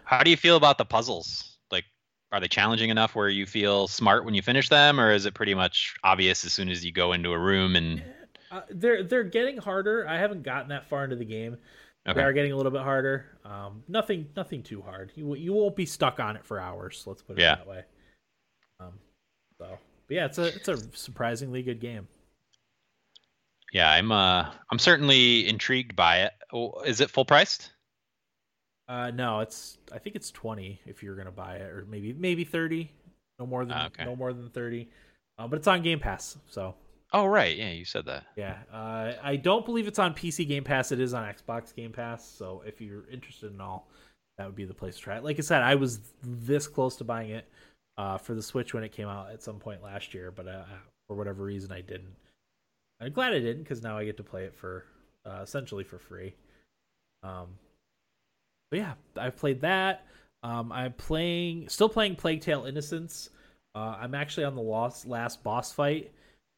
[0.04, 1.58] How do you feel about the puzzles?
[1.72, 1.86] Like,
[2.32, 5.34] are they challenging enough where you feel smart when you finish them, or is it
[5.34, 8.04] pretty much obvious as soon as you go into a room and
[8.52, 10.08] Uh, they're they're getting harder.
[10.08, 11.58] I haven't gotten that far into the game.
[12.06, 13.38] They are getting a little bit harder.
[13.44, 15.12] Um, nothing nothing too hard.
[15.16, 17.04] You you won't be stuck on it for hours.
[17.06, 17.56] Let's put it Yeah.
[17.56, 17.84] that way.
[18.80, 18.94] Um,
[19.58, 22.08] so but yeah, it's a it's a surprisingly good game.
[23.74, 26.32] yeah, I'm uh I'm certainly intrigued by it.
[26.54, 27.72] Oh, is it full priced?
[28.88, 32.44] Uh, no, it's I think it's twenty if you're gonna buy it, or maybe maybe
[32.44, 32.92] thirty.
[33.40, 34.06] No more than Ah, okay.
[34.06, 34.90] no more than thirty.
[35.38, 36.74] Uh, but it's on Game Pass, so
[37.14, 38.26] Oh right, yeah, you said that.
[38.36, 38.58] yeah.
[38.74, 40.92] Uh, I don't believe it's on PC Game Pass.
[40.92, 42.28] It is on Xbox Game Pass.
[42.28, 43.88] So if you're interested in all,
[44.38, 45.24] that would be the place to try it.
[45.24, 47.46] Like I said, I was this close to buying it
[47.98, 50.64] uh, for the Switch when it came out at some point last year, but uh,
[51.08, 52.14] for whatever reason, I didn't.
[53.00, 54.84] I'm glad I didn't because now I get to play it for
[55.26, 56.34] uh, essentially for free.
[57.24, 57.48] Um,
[58.70, 60.06] but yeah, I've played that.
[60.44, 63.30] Um, I'm playing, still playing Plague Tale Innocence.
[63.76, 66.12] Uh, I'm actually on the last last boss fight.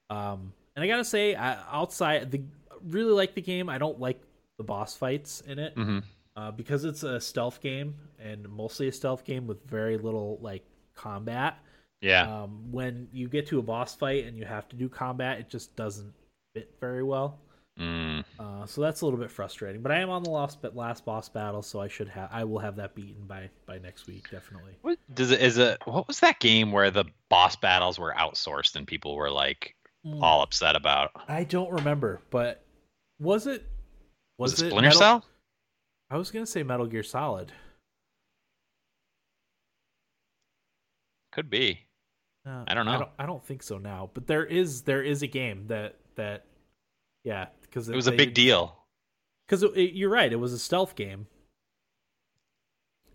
[0.09, 2.41] Um, and I gotta say, I, outside the
[2.87, 3.69] really like the game.
[3.69, 4.21] I don't like
[4.57, 5.99] the boss fights in it Mm-hmm.
[6.35, 10.63] uh, because it's a stealth game and mostly a stealth game with very little like
[10.95, 11.57] combat.
[12.01, 12.43] Yeah.
[12.43, 15.49] Um, when you get to a boss fight and you have to do combat, it
[15.49, 16.13] just doesn't
[16.53, 17.39] fit very well.
[17.79, 18.25] Mm.
[18.37, 19.81] Uh, so that's a little bit frustrating.
[19.81, 22.43] But I am on the last but last boss battle, so I should have I
[22.43, 24.73] will have that beaten by by next week definitely.
[24.81, 28.75] What does it is it what was that game where the boss battles were outsourced
[28.75, 29.75] and people were like
[30.05, 30.21] Mm.
[30.21, 31.11] all upset about?
[31.27, 32.63] I don't remember, but
[33.19, 33.65] was it
[34.37, 35.25] Was, it Splinter Metal- Cell?
[36.09, 37.51] I was gonna say Metal Gear Solid.
[41.31, 41.81] Could be.
[42.45, 42.91] Uh, I don't know.
[42.93, 45.95] I don't, I don't think so now, but there is there is a game that
[46.15, 46.45] that
[47.23, 48.75] yeah because It was a big deal.
[49.47, 51.27] because you're right it was a stealth game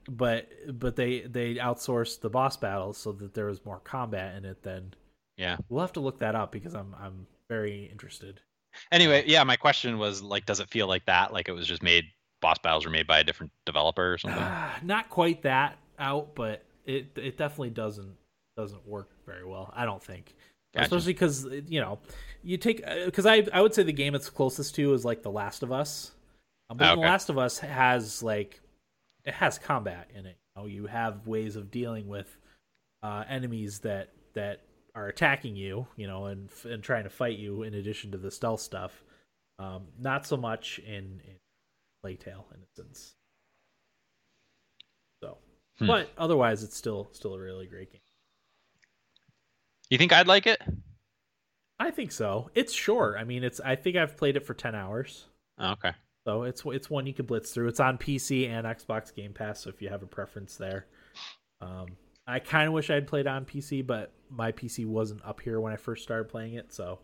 [0.09, 0.49] but
[0.79, 4.63] but they they outsourced the boss battles so that there was more combat in it
[4.63, 4.93] then
[5.37, 5.57] Yeah.
[5.69, 8.41] we'll have to look that up because i'm i'm very interested
[8.91, 11.33] Anyway, yeah, my question was like, does it feel like that?
[11.33, 12.07] Like it was just made
[12.41, 14.43] boss battles were made by a different developer or something?
[14.43, 18.17] Ah, not quite that out but it it definitely doesn't
[18.57, 20.35] doesn't work very well i don't think
[20.75, 20.85] Gotcha.
[20.85, 21.99] especially because you know
[22.43, 25.31] you take because I I would say the game it's closest to is like The
[25.31, 26.13] Last of Us,
[26.71, 27.01] Uh, but Ah, The.
[27.01, 28.61] Last of Us has like
[29.25, 30.37] it has combat in it.
[30.57, 32.37] You, know, you have ways of dealing with
[33.03, 34.61] uh, enemies that that
[34.95, 38.31] are attacking you, you know, and and trying to fight you in addition to the
[38.31, 39.03] stealth stuff.
[39.59, 41.37] Um, not so much in, in
[42.03, 43.15] Plague Tale Innocence.
[45.23, 45.39] So,
[45.79, 45.87] Hmm.
[45.87, 48.01] but otherwise, it's still still a really great game.
[49.95, 50.61] You think I'd like it?
[51.79, 52.51] I think so.
[52.57, 53.15] It's short.
[53.17, 53.61] I mean, it's.
[53.61, 55.27] I think I've played it for ten hours,
[55.57, 55.93] Oh, okay.
[56.27, 57.69] so it's it's one you can blitz through.
[57.69, 60.87] It's on PC and Xbox Game Pass, so if you have a preference there.
[61.61, 61.87] Um,
[62.27, 65.73] I kind of wish I'd played on PC, but my PC wasn't up here when
[65.73, 66.99] I first started playing it, so.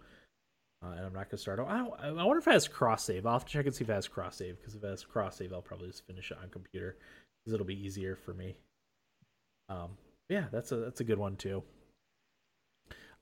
[0.84, 1.61] Uh, and I'm not gonna start.
[1.61, 3.24] I I wonder if it has cross save.
[3.24, 5.05] I'll have to check and see if it has cross save because if it has
[5.05, 6.97] cross save, I'll probably just finish it on computer
[7.45, 8.57] because it'll be easier for me.
[9.68, 9.91] Um,
[10.28, 11.62] yeah, that's a that's a good one too.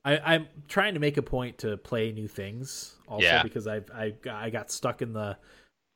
[0.05, 3.43] I, I'm trying to make a point to play new things also Yeah.
[3.43, 5.37] because I've I I got stuck in the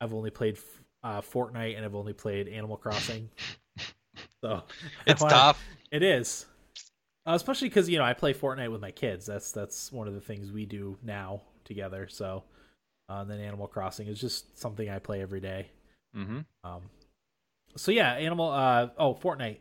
[0.01, 0.57] I've only played
[1.03, 3.29] uh, Fortnite and I've only played Animal Crossing.
[4.41, 4.63] so
[5.07, 5.63] It's wanna- tough.
[5.91, 6.47] It is,
[7.27, 9.25] uh, especially because you know I play Fortnite with my kids.
[9.25, 12.07] That's that's one of the things we do now together.
[12.09, 12.43] So,
[13.09, 15.67] uh, and then Animal Crossing is just something I play every day.
[16.15, 16.81] hmm Um,
[17.77, 18.49] so yeah, Animal.
[18.49, 19.59] Uh, oh, Fortnite.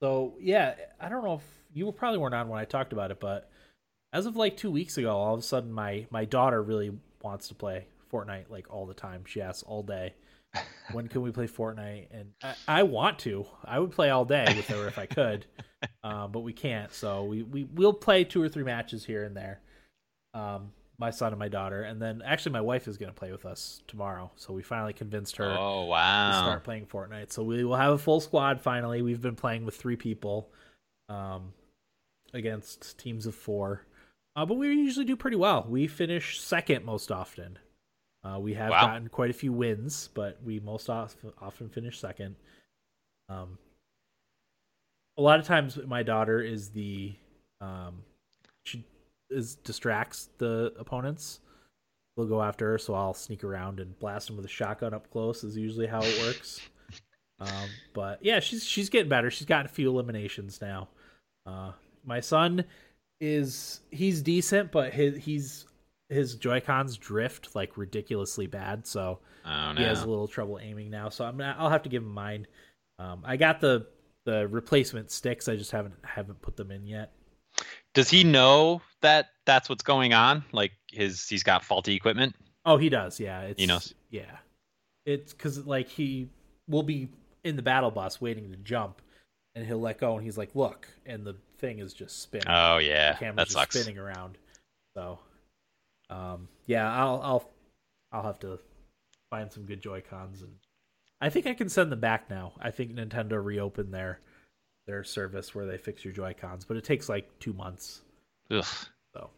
[0.00, 3.18] So yeah, I don't know if you probably weren't on when I talked about it,
[3.20, 3.50] but
[4.14, 6.92] as of like two weeks ago, all of a sudden my my daughter really
[7.22, 9.24] wants to play Fortnite like all the time.
[9.26, 10.14] She asks all day,
[10.92, 13.44] "When can we play Fortnite?" And I, I want to.
[13.64, 15.46] I would play all day with her if I could,
[16.04, 16.92] uh, but we can't.
[16.94, 19.60] So we we will play two or three matches here and there.
[20.32, 23.32] Um, my son and my daughter, and then actually my wife is going to play
[23.32, 24.30] with us tomorrow.
[24.36, 26.30] So we finally convinced her Oh to wow.
[26.40, 27.32] start playing Fortnite.
[27.32, 29.02] So we will have a full squad finally.
[29.02, 30.50] We've been playing with three people
[31.08, 31.52] um,
[32.32, 33.86] against teams of four,
[34.36, 35.66] uh, but we usually do pretty well.
[35.68, 37.58] We finish second most often.
[38.24, 38.86] Uh, we have Wow.
[38.86, 42.36] gotten quite a few wins, but we most often often finish second.
[43.28, 43.58] Um,
[45.16, 47.14] a lot of times, my daughter is the
[47.60, 48.02] um,
[48.64, 48.84] she
[49.30, 51.40] is distracts the opponents.
[52.16, 55.10] They'll go after her, so I'll sneak around and blast them with a shotgun up
[55.10, 55.44] close.
[55.44, 56.60] Is usually how it works.
[57.40, 59.30] um, but yeah, she's she's getting better.
[59.30, 60.88] She's gotten a few eliminations now.
[61.46, 61.72] Uh,
[62.04, 62.64] my son
[63.20, 65.66] is he's decent, but his he's
[66.08, 68.86] his Joy Cons drift like ridiculously bad.
[68.86, 71.08] So Oh he has a little trouble aiming now.
[71.08, 72.46] So I'm I'll have to give him mine.
[72.98, 73.86] Um, I got the
[74.24, 75.48] the replacement sticks.
[75.48, 77.12] I just haven't haven't put them in yet.
[77.92, 80.44] Does he know that that's what's going on?
[80.52, 82.34] Like his he's got faulty equipment.
[82.64, 83.20] Oh, he does.
[83.20, 83.94] Yeah, it's He knows.
[84.10, 84.36] Yeah,
[85.04, 86.28] it's because like he
[86.68, 87.08] will be
[87.44, 89.02] in the battle bus waiting to jump,
[89.54, 92.48] and he'll let go, and he's like, "Look," and the thing is just spinning.
[92.48, 93.80] Oh yeah, the camera's that just sucks.
[93.80, 94.38] spinning around.
[94.94, 95.18] So,
[96.10, 97.50] um, yeah, I'll I'll
[98.12, 98.58] I'll have to
[99.30, 100.52] find some good Joy Cons, and
[101.20, 102.52] I think I can send them back now.
[102.60, 104.20] I think Nintendo reopened their
[104.86, 108.02] their service where they fix your Joy Cons, but it takes like two months.
[108.50, 108.64] Ugh.
[109.14, 109.30] So,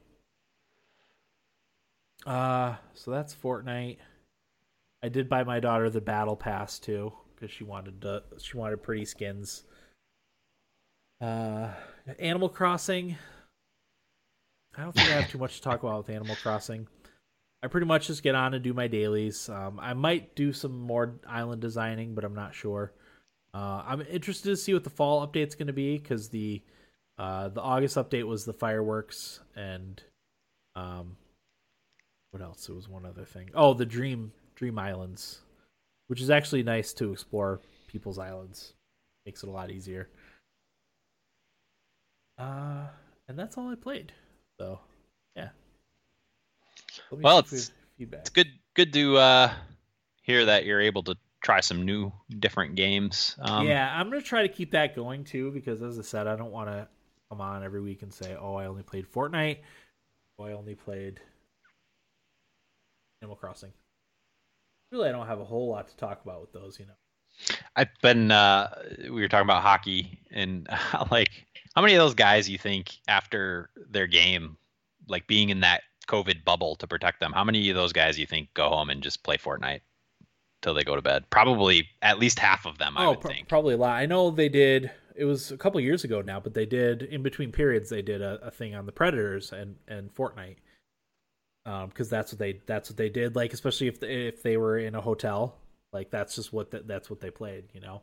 [2.26, 3.98] uh, so that's Fortnite.
[5.02, 8.22] I did buy my daughter the battle pass too because she wanted to.
[8.38, 9.64] She wanted pretty skins.
[11.20, 11.70] Uh,
[12.18, 13.16] Animal Crossing.
[14.76, 16.86] I don't think I have too much to talk about with Animal Crossing.
[17.62, 19.48] I pretty much just get on and do my dailies.
[19.48, 22.92] Um, I might do some more island designing, but I'm not sure.
[23.54, 26.62] Uh, I'm interested to see what the fall update's going to be because the
[27.18, 30.02] uh, the August update was the fireworks and
[30.74, 31.16] um,
[32.30, 32.68] what else?
[32.68, 33.48] It was one other thing.
[33.54, 35.40] Oh, the Dream Dream Islands,
[36.08, 38.74] which is actually nice to explore people's islands.
[39.24, 40.10] Makes it a lot easier.
[42.38, 42.86] Uh,
[43.28, 44.12] and that's all I played.
[44.60, 44.80] So,
[45.34, 45.48] yeah.
[47.10, 48.20] Well, see if we it's- feedback.
[48.20, 49.52] It's good good to uh
[50.22, 53.36] hear that you're able to try some new different games.
[53.40, 56.36] Um, yeah, I'm gonna try to keep that going too because, as I said, I
[56.36, 56.88] don't want to
[57.30, 59.58] come on every week and say, "Oh, I only played Fortnite."
[60.38, 61.20] Oh, I only played
[63.22, 63.72] Animal Crossing.
[64.92, 66.78] Really, I don't have a whole lot to talk about with those.
[66.78, 67.56] You know.
[67.74, 68.68] I've been uh
[69.04, 70.68] we were talking about hockey and
[71.10, 71.30] like
[71.76, 74.56] how many of those guys you think after their game
[75.08, 78.26] like being in that COVID bubble to protect them, how many of those guys you
[78.26, 79.80] think go home and just play Fortnite
[80.62, 81.28] till they go to bed?
[81.28, 83.48] Probably at least half of them, I oh, would pro- think.
[83.48, 83.96] probably a lot.
[83.96, 84.90] I know they did.
[85.14, 87.90] It was a couple years ago now, but they did in between periods.
[87.90, 90.56] They did a, a thing on the Predators and and Fortnite,
[91.66, 93.36] um, because that's what they that's what they did.
[93.36, 95.56] Like especially if they, if they were in a hotel,
[95.92, 97.64] like that's just what th- that's what they played.
[97.72, 98.02] You know,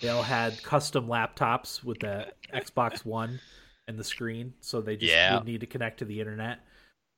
[0.00, 3.40] they all had custom laptops with the Xbox One,
[3.88, 5.36] and the screen, so they just Yeah.
[5.36, 6.60] would need to connect to the internet.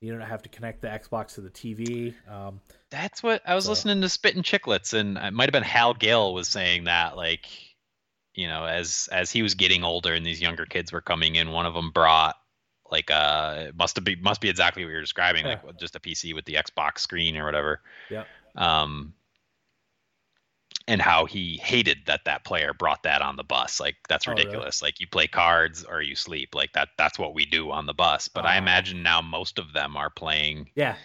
[0.01, 2.15] You don't have to connect the Xbox to the TV.
[2.29, 2.61] Um,
[2.91, 5.95] That's what I was So- listening to Spittin' Chicklets, and it might have been Hal
[5.95, 7.47] Gill was saying that, like,
[8.35, 11.51] you know, as as he was getting older and these younger kids were coming in,
[11.51, 12.37] one of them brought
[12.91, 15.61] like uh it must have be must be exactly what you're describing, Yeah.
[15.65, 17.83] like just a PC with the Xbox screen or whatever.
[18.11, 18.25] Yeah.
[18.57, 19.15] Um,
[20.89, 23.79] and how he hated that that player brought that on the bus.
[23.81, 24.45] Like that's Oh, really?
[24.45, 24.83] ridiculous.
[24.83, 26.55] Like you play cards or you sleep.
[26.55, 28.29] Like that that's what we do on the bus.
[28.29, 28.59] But I Ah.
[28.59, 30.97] imagine now most of them are playing yeah,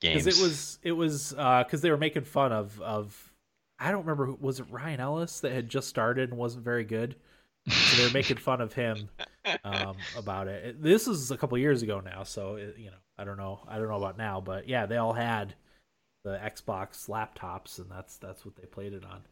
[0.00, 0.24] games.
[0.24, 3.32] because it was it was because they were making fun of of
[3.78, 6.84] I don't remember who was it Ryan Ellis that had just started and wasn't very
[6.84, 7.16] good.
[7.68, 9.08] So they were making fun of him
[9.64, 10.64] um, about it.
[10.66, 13.60] It- This is a couple years ago now, so it, you know I don't know
[13.66, 15.54] I don't know about now, but yeah, they all had
[16.24, 19.22] the Xbox laptops, and that's that's what they played it on.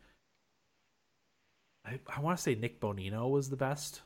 [1.85, 4.03] I, I want to say Nick Bonino was the best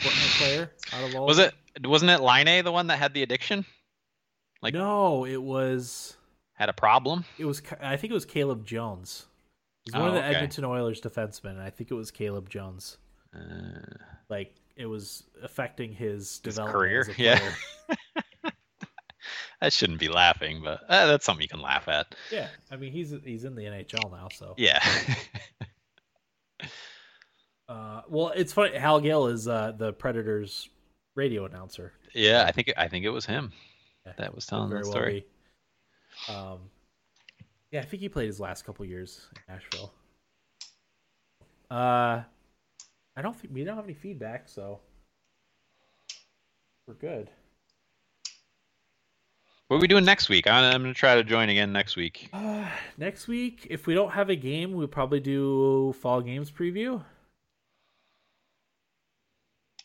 [0.00, 1.26] Fortnite player out of all.
[1.26, 1.54] Was it
[1.84, 3.64] wasn't it Line the one that had the addiction?
[4.62, 6.16] like- no, it was
[6.54, 7.24] Had a problem?
[7.38, 9.26] it was I think it was Caleb Jones.
[9.84, 10.34] He's one Oh, of the okay.
[10.36, 12.98] Edmonton Oilers defensemen, and I think it was Caleb Jones.
[13.34, 13.80] Uh,
[14.28, 17.06] Like it was affecting his His development career?
[17.08, 17.52] a Yeah.
[19.62, 22.14] I shouldn't be laughing, but uh, that's something you can laugh at.
[22.32, 24.82] Yeah, I mean he's he's in the NHL now, so Yeah.
[27.68, 28.76] uh, well, it's funny.
[28.76, 30.68] Hal Gill is uh, the Predators
[31.14, 31.92] radio announcer.
[32.12, 33.52] yeah, I think I think it was him
[34.04, 35.24] Yeah, that was telling the well story.
[36.28, 36.32] be.
[36.34, 36.58] Um,
[37.70, 39.92] yeah, I think he played his last couple years in Nashville.
[41.70, 42.22] Uh,
[43.16, 44.80] I don't think we don't have any feedback, so
[46.88, 47.30] we're good.
[49.72, 50.46] What are we doing next week?
[50.46, 52.28] I'm, I'm gonna try to join again next week.
[52.34, 52.68] Uh,
[52.98, 57.02] next week, if we don't have a game, we'll probably do fall games preview.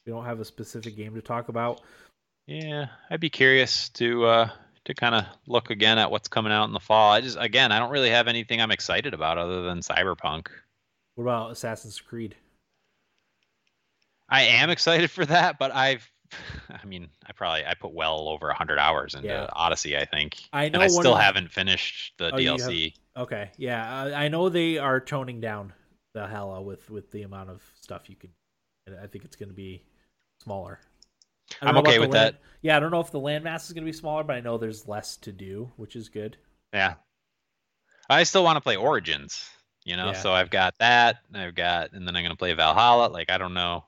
[0.06, 1.80] We don't have a specific game to talk about.
[2.48, 4.50] Yeah, I'd be curious to uh
[4.84, 7.14] to kind of look again at what's coming out in the fall.
[7.14, 10.48] I just again, I don't really have anything I'm excited about other than Cyberpunk.
[11.16, 12.36] What about Assassin's Creed?
[14.28, 16.12] I am excited for that, but I've
[16.70, 19.48] I mean, I probably I put well over 100 hours into Yeah.
[19.54, 20.38] Odyssey, I think.
[20.54, 22.94] I know and I still of- haven't finished the Oh, DLC.
[23.16, 25.74] Okay, yeah, I, I know they are toning down
[26.14, 28.30] the Hella with with the amount of stuff you can.
[29.02, 29.84] I think it's going to be
[30.44, 30.80] smaller.
[31.62, 32.42] I'm okay with land- that.
[32.62, 34.58] Yeah, I don't know if the landmass is going to be smaller, but I know
[34.58, 36.38] there's less to do, which is good.
[36.74, 36.96] Yeah.
[38.10, 39.50] I still want to play Origins,
[39.84, 40.08] you know.
[40.08, 40.14] Yeah.
[40.14, 41.18] So I've got that.
[41.34, 43.08] I've got, and then I'm gonna play Valhalla.
[43.08, 43.84] Like I don't know.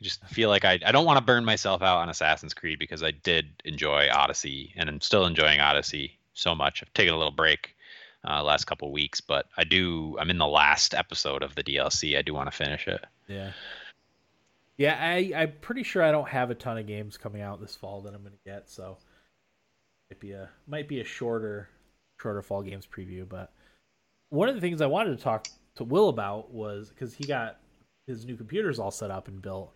[0.00, 2.78] I just feel like I I don't want to burn myself out on Assassin's Creed
[2.78, 6.82] because I did enjoy Odyssey and I'm still enjoying Odyssey so much.
[6.82, 7.74] I've taken a little break
[8.26, 10.16] uh, last couple weeks, but I do.
[10.18, 12.18] I'm in the last episode of the DLC.
[12.18, 13.04] I do want to finish it.
[13.28, 13.52] Yeah.
[14.76, 17.74] Yeah, I, I'm pretty sure I don't have a ton of games coming out this
[17.74, 18.98] fall that I'm going to get, so
[20.10, 21.68] might be a might be a shorter
[22.20, 23.26] shorter fall games preview.
[23.26, 23.52] But
[24.28, 27.58] one of the things I wanted to talk to Will about was because he got
[28.06, 29.72] his new computers all set up and built.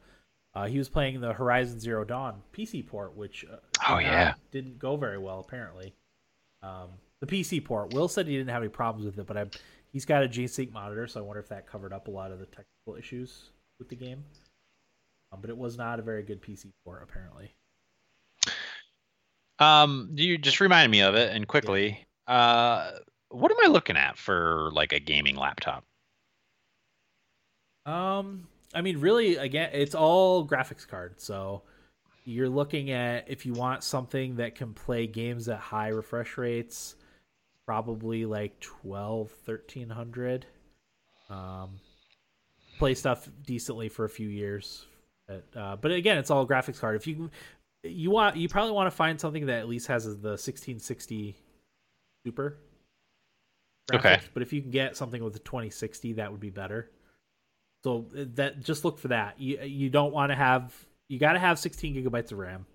[0.55, 3.57] Uh, he was playing the Horizon Zero Dawn PC port, which uh,
[3.89, 4.35] Oh, yeah.
[4.51, 5.95] didn't go very well apparently.
[6.63, 6.89] Um,
[7.21, 7.95] the PC port.
[7.95, 9.47] Will said he didn't have any problems with it, but I,
[9.93, 12.39] he's got a G-Sync monitor, so I wonder if that covered up a lot of
[12.39, 14.25] the technical issues with the game.
[15.33, 17.53] Um, but it was not a very good PC port, apparently.
[19.59, 22.07] Um, you just reminded me of it, and quickly.
[22.27, 22.93] Uh,
[23.29, 25.85] what am I looking at for like a gaming laptop?
[27.87, 31.21] Um, I mean, really, again, it's all graphics card.
[31.21, 31.63] So
[32.25, 36.95] you're looking at if you want something that can play games at high refresh rates,
[37.67, 40.47] probably like 12, 1300.
[41.29, 41.81] Um,
[42.79, 44.87] play stuff decently for a few years.
[45.27, 46.97] But, uh, but again, it's all graphics card.
[46.97, 47.31] If you
[47.83, 51.37] you want, you probably want to find something that at least has the 1660
[52.27, 52.59] Super.
[53.93, 54.21] Okay.
[54.35, 56.91] But if you can get something with the 2060, that would be better.
[57.85, 59.41] So uh, that just look for that.
[59.41, 60.75] You you don't want to have
[61.09, 62.67] you got to have 16 gigabytes of RAM.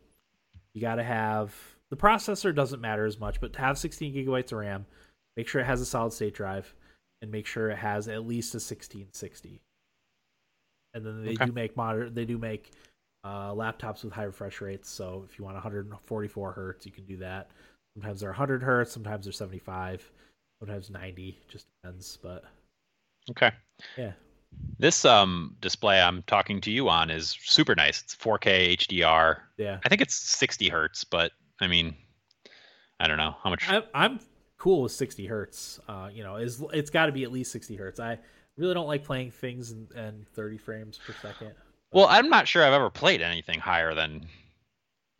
[0.73, 1.55] You got to have
[1.89, 4.85] the processor doesn't matter as much, but to have 16 gigabytes of RAM,
[5.37, 6.73] make sure it has a solid state drive,
[7.21, 9.61] and make sure it has at least a 1660.
[10.93, 11.45] And then they Okay.
[11.45, 12.71] do make monitor they do make
[13.23, 14.89] uh, laptops with high refresh rates.
[14.89, 17.49] So if you want 144 hertz, you can do that.
[17.95, 20.11] Sometimes they're 100 hertz, sometimes they're 75,
[20.59, 21.39] sometimes 90.
[21.47, 22.17] Just depends.
[22.21, 22.43] But
[23.31, 23.51] Okay.
[23.97, 24.11] yeah,
[24.77, 28.01] This um display I'm talking to you on is super nice.
[28.01, 29.37] It's 4K HDR.
[29.57, 29.79] yeah.
[29.85, 31.31] I think it's 60 hertz, but
[31.61, 31.95] I mean,
[32.99, 33.69] I don't know how much.
[33.69, 34.19] I'm I'm
[34.57, 35.79] cool with 60 hertz.
[35.87, 37.99] Uh, you know, is it's got to be at least 60 hertz.
[37.99, 38.19] I
[38.57, 41.51] really don't like playing things in, in 30 frames per second.
[41.91, 44.27] Well, I'm not sure I've ever played anything higher than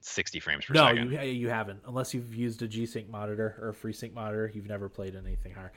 [0.02, 1.12] 60 frames per no, second.
[1.12, 4.52] you you haven't unless you've used a G-Sync monitor or a FreeSync monitor.
[4.54, 5.72] You've never played anything higher.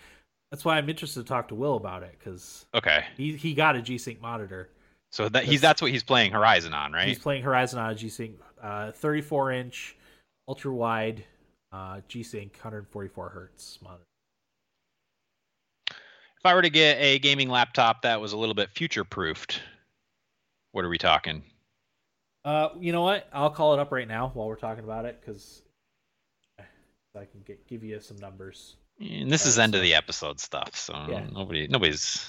[0.51, 3.76] That's why I'm interested to talk to Will about it because Okay, he he got
[3.76, 4.70] a G-Sync monitor.
[5.11, 7.07] so that he's That's- what he's playing Horizon on, right?
[7.09, 9.96] He's playing Horizon on a G-Sync, uh, 34 inch,
[10.46, 11.24] ultra wide,
[11.72, 14.05] uh, G-Sync, 144 hertz monitor.
[15.90, 19.61] If I were to get a gaming laptop that was a little bit future proofed,
[20.72, 21.42] what are we talking?
[22.44, 23.28] Uh, you know what?
[23.32, 25.62] I'll call it up right now while we're talking about it because
[26.59, 28.76] I can get give you some numbers.
[29.01, 31.26] And this is end of the episode stuff, so Yeah.
[31.32, 32.28] nobody nobody's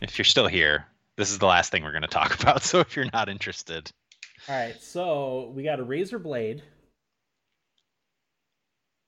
[0.00, 0.86] if you're still here,
[1.16, 2.62] this is the last thing we're going to talk about.
[2.62, 3.90] So if you're not interested,
[4.48, 6.62] All right, so we got a Razer Blade,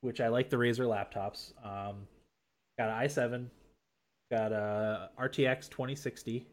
[0.03, 1.53] which I like the Razer laptops.
[1.65, 2.07] Um,
[2.79, 3.47] got an i7,
[4.31, 6.47] got a RTX 2060,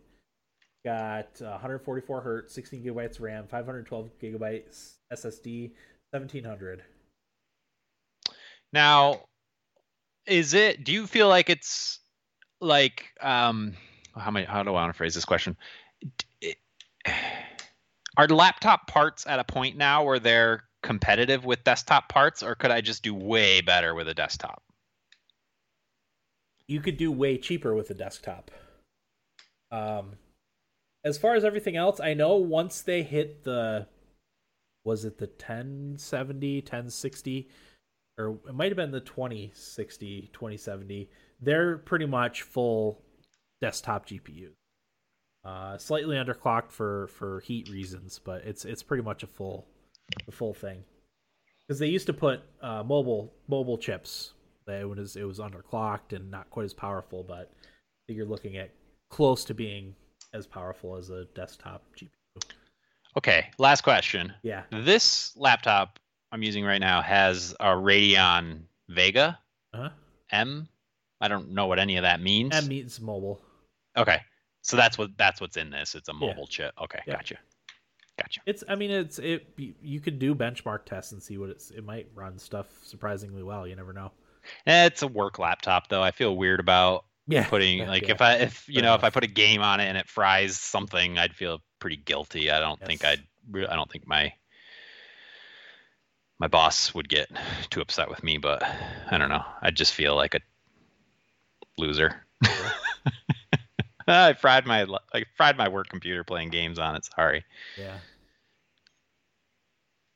[0.85, 5.71] got uh, 144 hertz, 16 gigabytes RAM, 512 gigabytes SSD,
[6.11, 6.83] 1700.
[8.71, 9.21] Now,
[10.25, 10.83] is it?
[10.83, 11.99] Do you feel like it's
[12.61, 13.75] like um
[14.15, 14.45] how many?
[14.45, 15.57] How do I want to phrase this question?
[18.17, 22.71] Are laptop parts at a point now where they're competitive with desktop parts, or could
[22.71, 24.61] I just do way better with a desktop?
[26.69, 28.51] you could do way cheaper with a desktop.
[29.71, 30.17] Um,
[31.03, 33.87] as far as everything else, I know once they hit the,
[34.85, 37.49] was it the 1070, 1060,
[38.19, 41.09] or it might have been the 2060, 2070,
[41.41, 43.01] they're pretty much full
[43.61, 44.53] desktop GPUs.
[45.45, 49.65] Uh, slightly underclocked for for heat reasons, but it's it's pretty much a full
[50.25, 50.83] the full thing.
[51.65, 54.33] Because they used to put uh, mobile mobile chips
[54.77, 57.51] it was it was underclocked and not quite as powerful, but
[58.07, 58.71] you're looking at
[59.09, 59.95] close to being
[60.33, 62.09] as powerful as a desktop GPU.
[63.17, 64.33] Okay, last question.
[64.43, 65.99] Yeah, This laptop
[66.31, 69.39] I'm using right now has a Radeon Vega
[69.73, 69.89] uh-huh.
[70.31, 70.67] M.
[71.21, 72.55] I don't know what any of that means.
[72.55, 73.41] and means mobile.
[73.97, 74.19] Okay,
[74.61, 75.95] so that's what that's what's in this.
[75.95, 76.27] It's a Yeah.
[76.27, 76.73] mobile chip.
[76.81, 77.15] Okay, Yeah.
[77.15, 77.35] gotcha,
[78.17, 78.41] gotcha.
[78.45, 81.83] It's I mean it's it you- could do benchmark tests and see what it's it
[81.83, 83.67] might run stuff surprisingly well.
[83.67, 84.11] You never know.
[84.65, 86.01] Eh, It's a work laptop though.
[86.03, 88.11] I feel weird about Yeah, putting like yeah.
[88.11, 90.07] if I if you Fair know if I put a game on it and it
[90.07, 92.49] fries something, I'd feel pretty guilty.
[92.51, 93.23] I don't think I'd
[93.53, 94.31] I don't think my
[96.39, 97.29] my boss would get
[97.69, 98.63] too upset with me, but
[99.11, 99.43] I don't know.
[99.61, 100.39] I'd just feel like a
[101.77, 102.25] loser.
[104.07, 107.05] I fried my I fried my work computer playing games on it.
[107.05, 107.43] Sorry.
[107.77, 107.97] Yeah.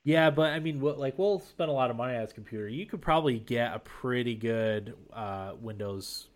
[0.04, 2.68] Yeah, but I mean, what like we'll spend a lot of money on this computer.
[2.68, 6.26] You could probably get a pretty good uh, Windows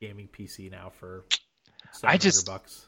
[0.00, 1.24] gaming PC now for.
[2.04, 2.86] I just- bucks.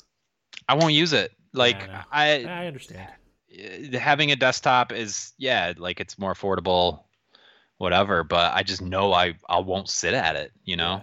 [0.68, 1.32] I won't use it.
[1.52, 2.00] Like know.
[2.12, 3.10] I, I understand.
[3.52, 7.04] Uh, having a desktop is yeah, like it's more affordable,
[7.78, 8.24] whatever.
[8.24, 10.52] But I just know I I won't sit at it.
[10.64, 11.02] You know.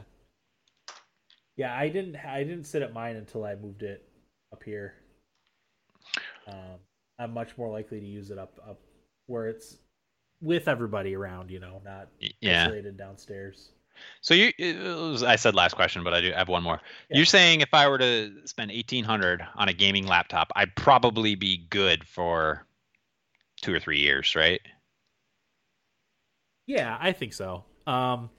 [1.58, 1.68] Yeah.
[1.68, 2.16] yeah, I didn't.
[2.16, 4.08] I didn't sit at mine until I moved it
[4.54, 4.96] up here.
[6.48, 6.80] Um,
[7.20, 8.80] I'm much more likely to use it up up
[9.28, 9.78] where it's
[10.42, 11.50] with everybody around.
[11.52, 12.10] You know, not
[12.42, 12.66] Yeah.
[12.66, 13.72] isolated downstairs.
[14.22, 16.80] So you, was, I said last question, but I do have one more.
[17.10, 17.18] Yeah.
[17.18, 21.36] You're saying if I were to spend eighteen hundred on a gaming laptop, I'd probably
[21.36, 22.66] be good for
[23.62, 24.62] two or three years, right?
[26.68, 27.64] Yeah, I think so.
[27.86, 28.30] Um,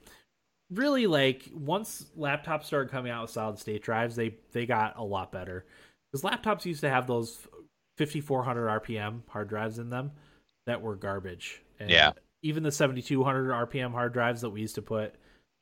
[0.70, 5.04] really, like once laptops started coming out with solid state drives, they they got a
[5.04, 5.64] lot better
[6.10, 7.38] because laptops used to have those
[7.98, 10.12] 5400 RPM hard drives in them
[10.66, 11.62] that were garbage.
[11.80, 12.12] And Yeah.
[12.42, 15.16] Even the 7200 RPM hard drives that we used to put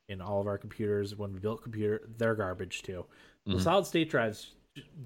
[0.09, 3.05] in all of our computers when we built computer, they're garbage too.
[3.45, 3.61] The Mhm.
[3.61, 4.53] solid state drives,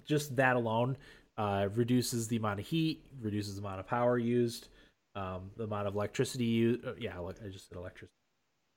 [0.05, 0.97] just that alone,
[1.37, 4.67] uh, reduces the amount of heat, reduces the amount of power used,
[5.15, 6.85] um, the amount of electricity used.
[6.85, 8.13] Uh, yeah, I just said electricity.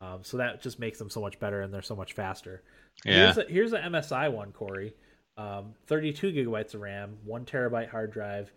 [0.00, 2.62] Um, so that just makes them so much better, and they're so much faster.
[3.04, 3.32] Yeah.
[3.32, 4.94] Here's a, here's a MSI one, Corey.
[5.36, 8.52] Um, 32 gigabytes of RAM, one terabyte hard drive,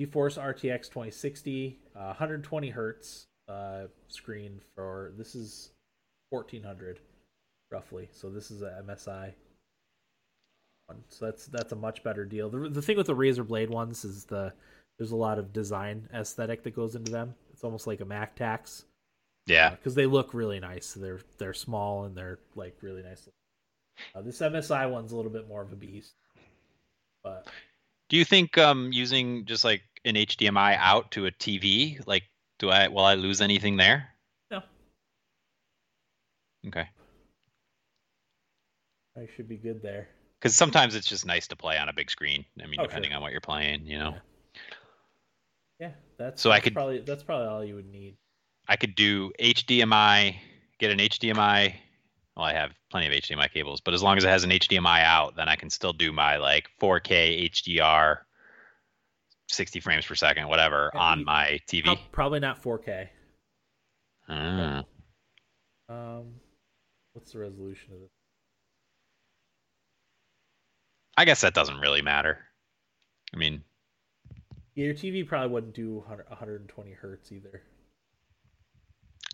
[0.00, 5.70] GeForce RTX 2060, uh, 120 hertz uh, screen for this is
[6.32, 6.98] 1400
[7.70, 8.08] roughly.
[8.12, 9.32] So this is a MSI
[10.86, 11.02] one.
[11.08, 12.48] So that's that's a much better deal.
[12.50, 14.52] The, the thing with the Razer Blade ones is the
[14.98, 17.34] there's a lot of design aesthetic that goes into them.
[17.52, 18.84] It's almost like a Mac tax
[19.46, 19.70] Yeah.
[19.70, 20.92] because they look really nice.
[20.94, 23.28] They're they're small and they're like really nice.
[24.14, 26.14] Uh, this MSI one's a little bit more of a beast,
[27.22, 27.46] but
[28.08, 32.24] Do you think um using just like an HDMI out to a TV, like
[32.58, 34.08] do I will I lose anything there?
[36.68, 36.86] Okay.
[39.16, 40.08] I should be good there.
[40.40, 42.44] because sometimes it's just nice to play on a big screen.
[42.62, 43.16] I mean, Oh, depending sure.
[43.16, 44.16] on what you're playing, you know.
[45.78, 48.16] Yeah, that's So I could- probably that's probably all you would need.
[48.68, 50.36] I could do HDMI,
[50.78, 51.74] get an HDMI.
[52.36, 55.02] Well, I have plenty of HDMI cables, but as long as it has an HDMI
[55.04, 58.24] out, then I can still do my like 4K HDR,
[59.48, 61.96] 60 frames per second, whatever, Yeah, on you- my TV.
[62.12, 63.10] Probably not 4K.
[64.28, 64.84] Ah.
[65.88, 66.40] Um,
[67.12, 68.10] what's the resolution of this?
[71.16, 72.38] I guess that doesn't really matter.
[73.34, 73.62] I mean,
[74.74, 77.62] Yeah, your TV probably wouldn't do 100, 120 hertz either.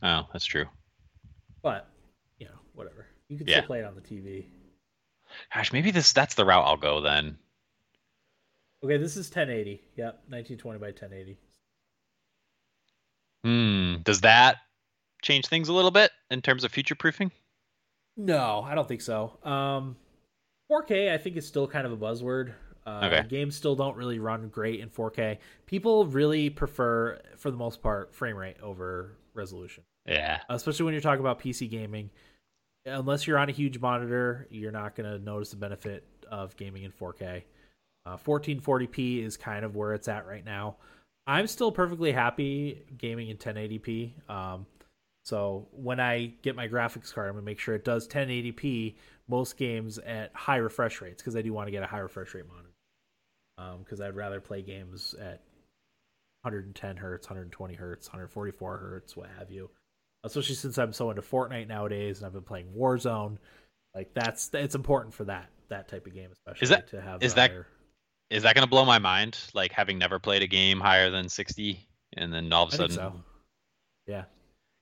[0.02, 0.66] oh, that's true.
[1.62, 1.88] But
[2.38, 3.06] you know, whatever.
[3.28, 3.58] You can Yeah.
[3.58, 4.46] still play it on the TV.
[5.54, 7.38] Gosh, maybe this that's the route I'll go then.
[8.82, 9.82] Okay, this is 1080.
[9.96, 11.36] Yep, 1920 by 1080.
[13.44, 14.02] Hmm.
[14.02, 14.56] Does that
[15.22, 17.30] change things a little bit in terms of future proofing?
[18.18, 19.38] No, I don't think so.
[19.44, 19.96] Um,
[20.70, 22.52] 4K, I think is still kind of a buzzword.
[22.86, 23.28] Uh, Okay.
[23.28, 25.38] Games still don't really run great in 4K.
[25.66, 30.40] People really prefer, for the most part, frame rate over resolution, Yeah.
[30.50, 32.10] especially when you're talking about PC gaming.
[32.86, 36.82] Unless you're on a huge monitor, you're not going to notice the benefit of gaming
[36.82, 37.44] in 4K.
[38.06, 40.76] Uh, 1440p is kind of where it's at right now.
[41.26, 44.12] I'm still perfectly happy gaming in 1080p.
[44.30, 44.66] Um,
[45.28, 48.94] so when I get my graphics card, I'm gonna make sure it does 1080p
[49.28, 52.32] most games at high refresh rates because I do want to get a high refresh
[52.32, 52.72] rate monitor.
[53.58, 55.42] Um, because I'd rather play games at
[56.42, 59.68] 110 hertz, 120 hertz, 144 hertz, what have you.
[60.24, 63.36] Especially since I'm so into Fortnite nowadays and I've been playing Warzone.
[63.94, 67.22] Like that's it's important for that that type of game, especially is that- to have
[67.22, 67.66] is the that- higher-
[68.30, 69.38] Is that going to blow my mind?
[69.52, 72.78] Like having never played a game higher than 60 and then all of a I
[72.78, 73.24] think sudden so.
[74.06, 74.24] Yeah.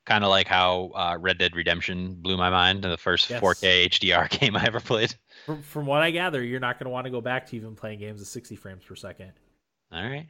[0.06, 3.42] Kind of like how uh, Red Dead Redemption blew my mind, in the first Yes.
[3.42, 5.14] 4K HDR game I ever played.
[5.44, 7.74] From, from what I gather, you're not going to want to go back to even
[7.74, 9.32] playing games at 60 frames per second.
[9.92, 10.26] All right.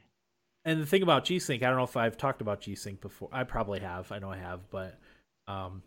[0.65, 2.99] And the thing about G Sync, I don't know if I've talked about G Sync
[2.99, 3.29] before.
[3.31, 4.11] I probably have.
[4.11, 4.99] I know I have, but
[5.47, 5.81] um,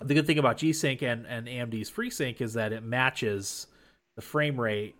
[0.00, 3.68] the good thing about G Sync and, and AMD's FreeSync is that it matches
[4.16, 4.96] the frame rate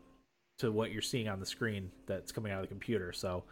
[0.59, 3.13] to what you're seeing on the screen that's coming out of the computer.
[3.13, 3.43] So,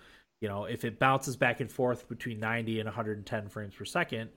[0.41, 4.31] you know, if it bounces back and forth between 90 and 110 frames per second,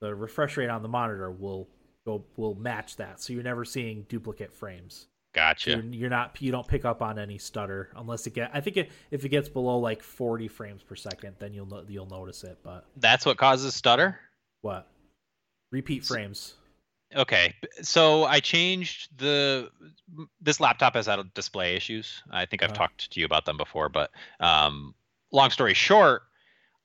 [0.00, 1.68] the refresh rate on the monitor will
[2.06, 3.20] go will match that.
[3.20, 5.06] So you're never seeing duplicate frames.
[5.34, 5.70] Gotcha.
[5.70, 8.50] You're, you're not you don't pick up on any stutter unless it get.
[8.52, 12.06] I think it, if it gets below like 40 frames per second, then you'll you'll
[12.06, 12.58] notice it.
[12.62, 14.18] But That's what causes stutter?
[14.60, 14.86] what?
[15.72, 16.54] Repeat frames.
[17.16, 17.54] Okay.
[17.80, 19.70] So I changed the
[20.40, 22.22] this laptop has had display issues.
[22.30, 22.78] I think I've Uh-huh.
[22.78, 24.94] talked to you about them before, but um
[25.32, 26.22] long story short,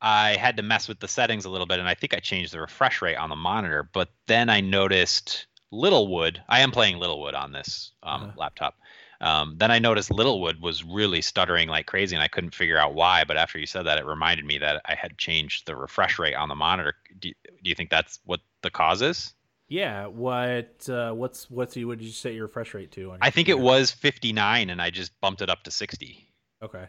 [0.01, 2.53] I had to mess with the settings a little bit and I think I changed
[2.53, 6.41] the refresh rate on the monitor, but then I noticed Littlewood.
[6.47, 8.31] I am playing Littlewood on this um, Uh-huh.
[8.37, 8.75] laptop.
[9.19, 12.93] Um, then I noticed Littlewood was really stuttering like crazy, and I couldn't figure out
[12.93, 13.23] why.
[13.23, 16.35] But after you said that, it reminded me that I had changed the refresh rate
[16.35, 16.93] on the monitor.
[17.19, 19.33] Do, do you think that's what the cause is?
[19.69, 20.05] Yeah.
[20.05, 20.87] What?
[20.87, 21.75] Uh, what's what's?
[21.75, 23.15] What did you set your refresh rate to?
[23.19, 26.31] I think it was 59, and I just bumped it up to 60.
[26.61, 26.85] Okay.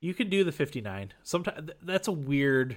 [0.00, 1.12] You can do the 59.
[1.22, 2.76] Sometimes that's a weird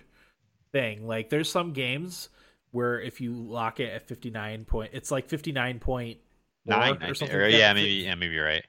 [0.72, 1.08] thing.
[1.08, 2.30] Like there's some games
[2.72, 6.18] where if you lock it at 59 point, it's like 59 point
[6.66, 7.36] Nine, or something.
[7.36, 7.90] Or, like yeah, maybe.
[7.92, 8.66] Yeah, maybe you're right.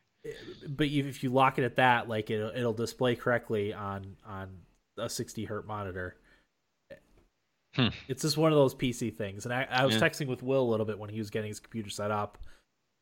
[0.68, 4.50] but if you lock it at that, like it'll, it'll display correctly on on
[4.99, 6.16] a 60 hertz monitor.
[7.74, 7.88] Hmm.
[8.07, 9.46] It's just one of those PC things.
[9.46, 10.00] And I, I was Yeah.
[10.03, 12.38] texting with Will a little bit when he was getting his computer set up,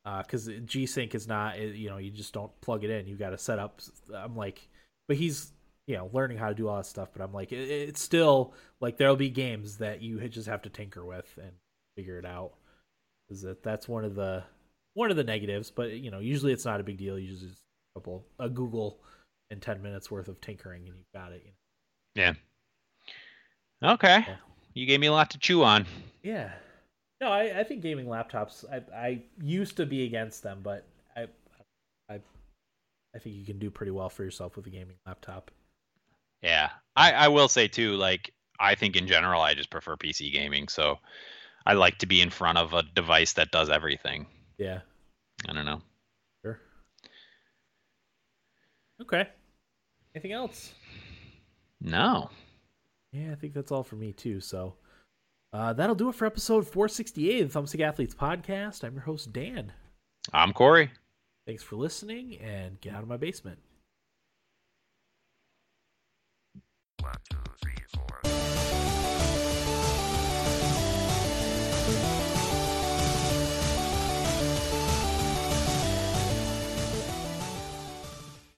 [0.05, 3.06] because G Sync is not, you know, you just don't plug it in.
[3.06, 3.81] You got to set up.
[4.14, 4.66] I'm like,
[5.12, 5.52] but he's
[5.86, 7.10] you know learning how to do all that stuff.
[7.12, 10.70] But I'm like, it, it's still like there'll be games that you just have to
[10.70, 11.52] tinker with and
[11.98, 12.52] figure it out.
[13.28, 14.43] Is that that's one of the
[14.94, 17.18] one of the negatives, but you know, usually it's not a big deal.
[17.18, 19.01] You just a couple a Google
[19.51, 21.43] and ten minutes worth of tinkering and you've got it.
[21.44, 22.32] You know?
[23.82, 23.93] Yeah.
[23.93, 24.24] Okay.
[24.26, 24.36] Yeah.
[24.72, 25.84] You gave me a lot to chew on.
[26.22, 26.52] Yeah.
[27.20, 28.64] No, I, I think gaming laptops.
[28.72, 30.86] I I used to be against them, but
[33.14, 35.51] I think you can do pretty well for yourself with a gaming laptop.
[36.43, 36.70] Yeah.
[36.97, 40.68] I, I will say too, like I think in general I just prefer PC gaming,
[40.68, 40.98] so
[41.66, 44.26] I like to be in front of a device that does everything.
[44.59, 44.80] Yeah.
[45.48, 45.82] I don't know.
[46.44, 46.60] Sure.
[49.01, 49.28] Okay.
[50.14, 50.72] Anything else?
[51.80, 52.30] No.
[53.12, 54.40] Yeah, I think that's all for me too.
[54.40, 54.74] So
[55.52, 58.84] uh, that'll do it for episode 468 of the Thumbstick Athletes podcast.
[58.84, 59.72] I'm your host Dan.
[60.32, 60.90] I'm Corey.
[61.47, 63.59] Thanks for listening, and get out of my basement.
[67.01, 68.31] One, two, three.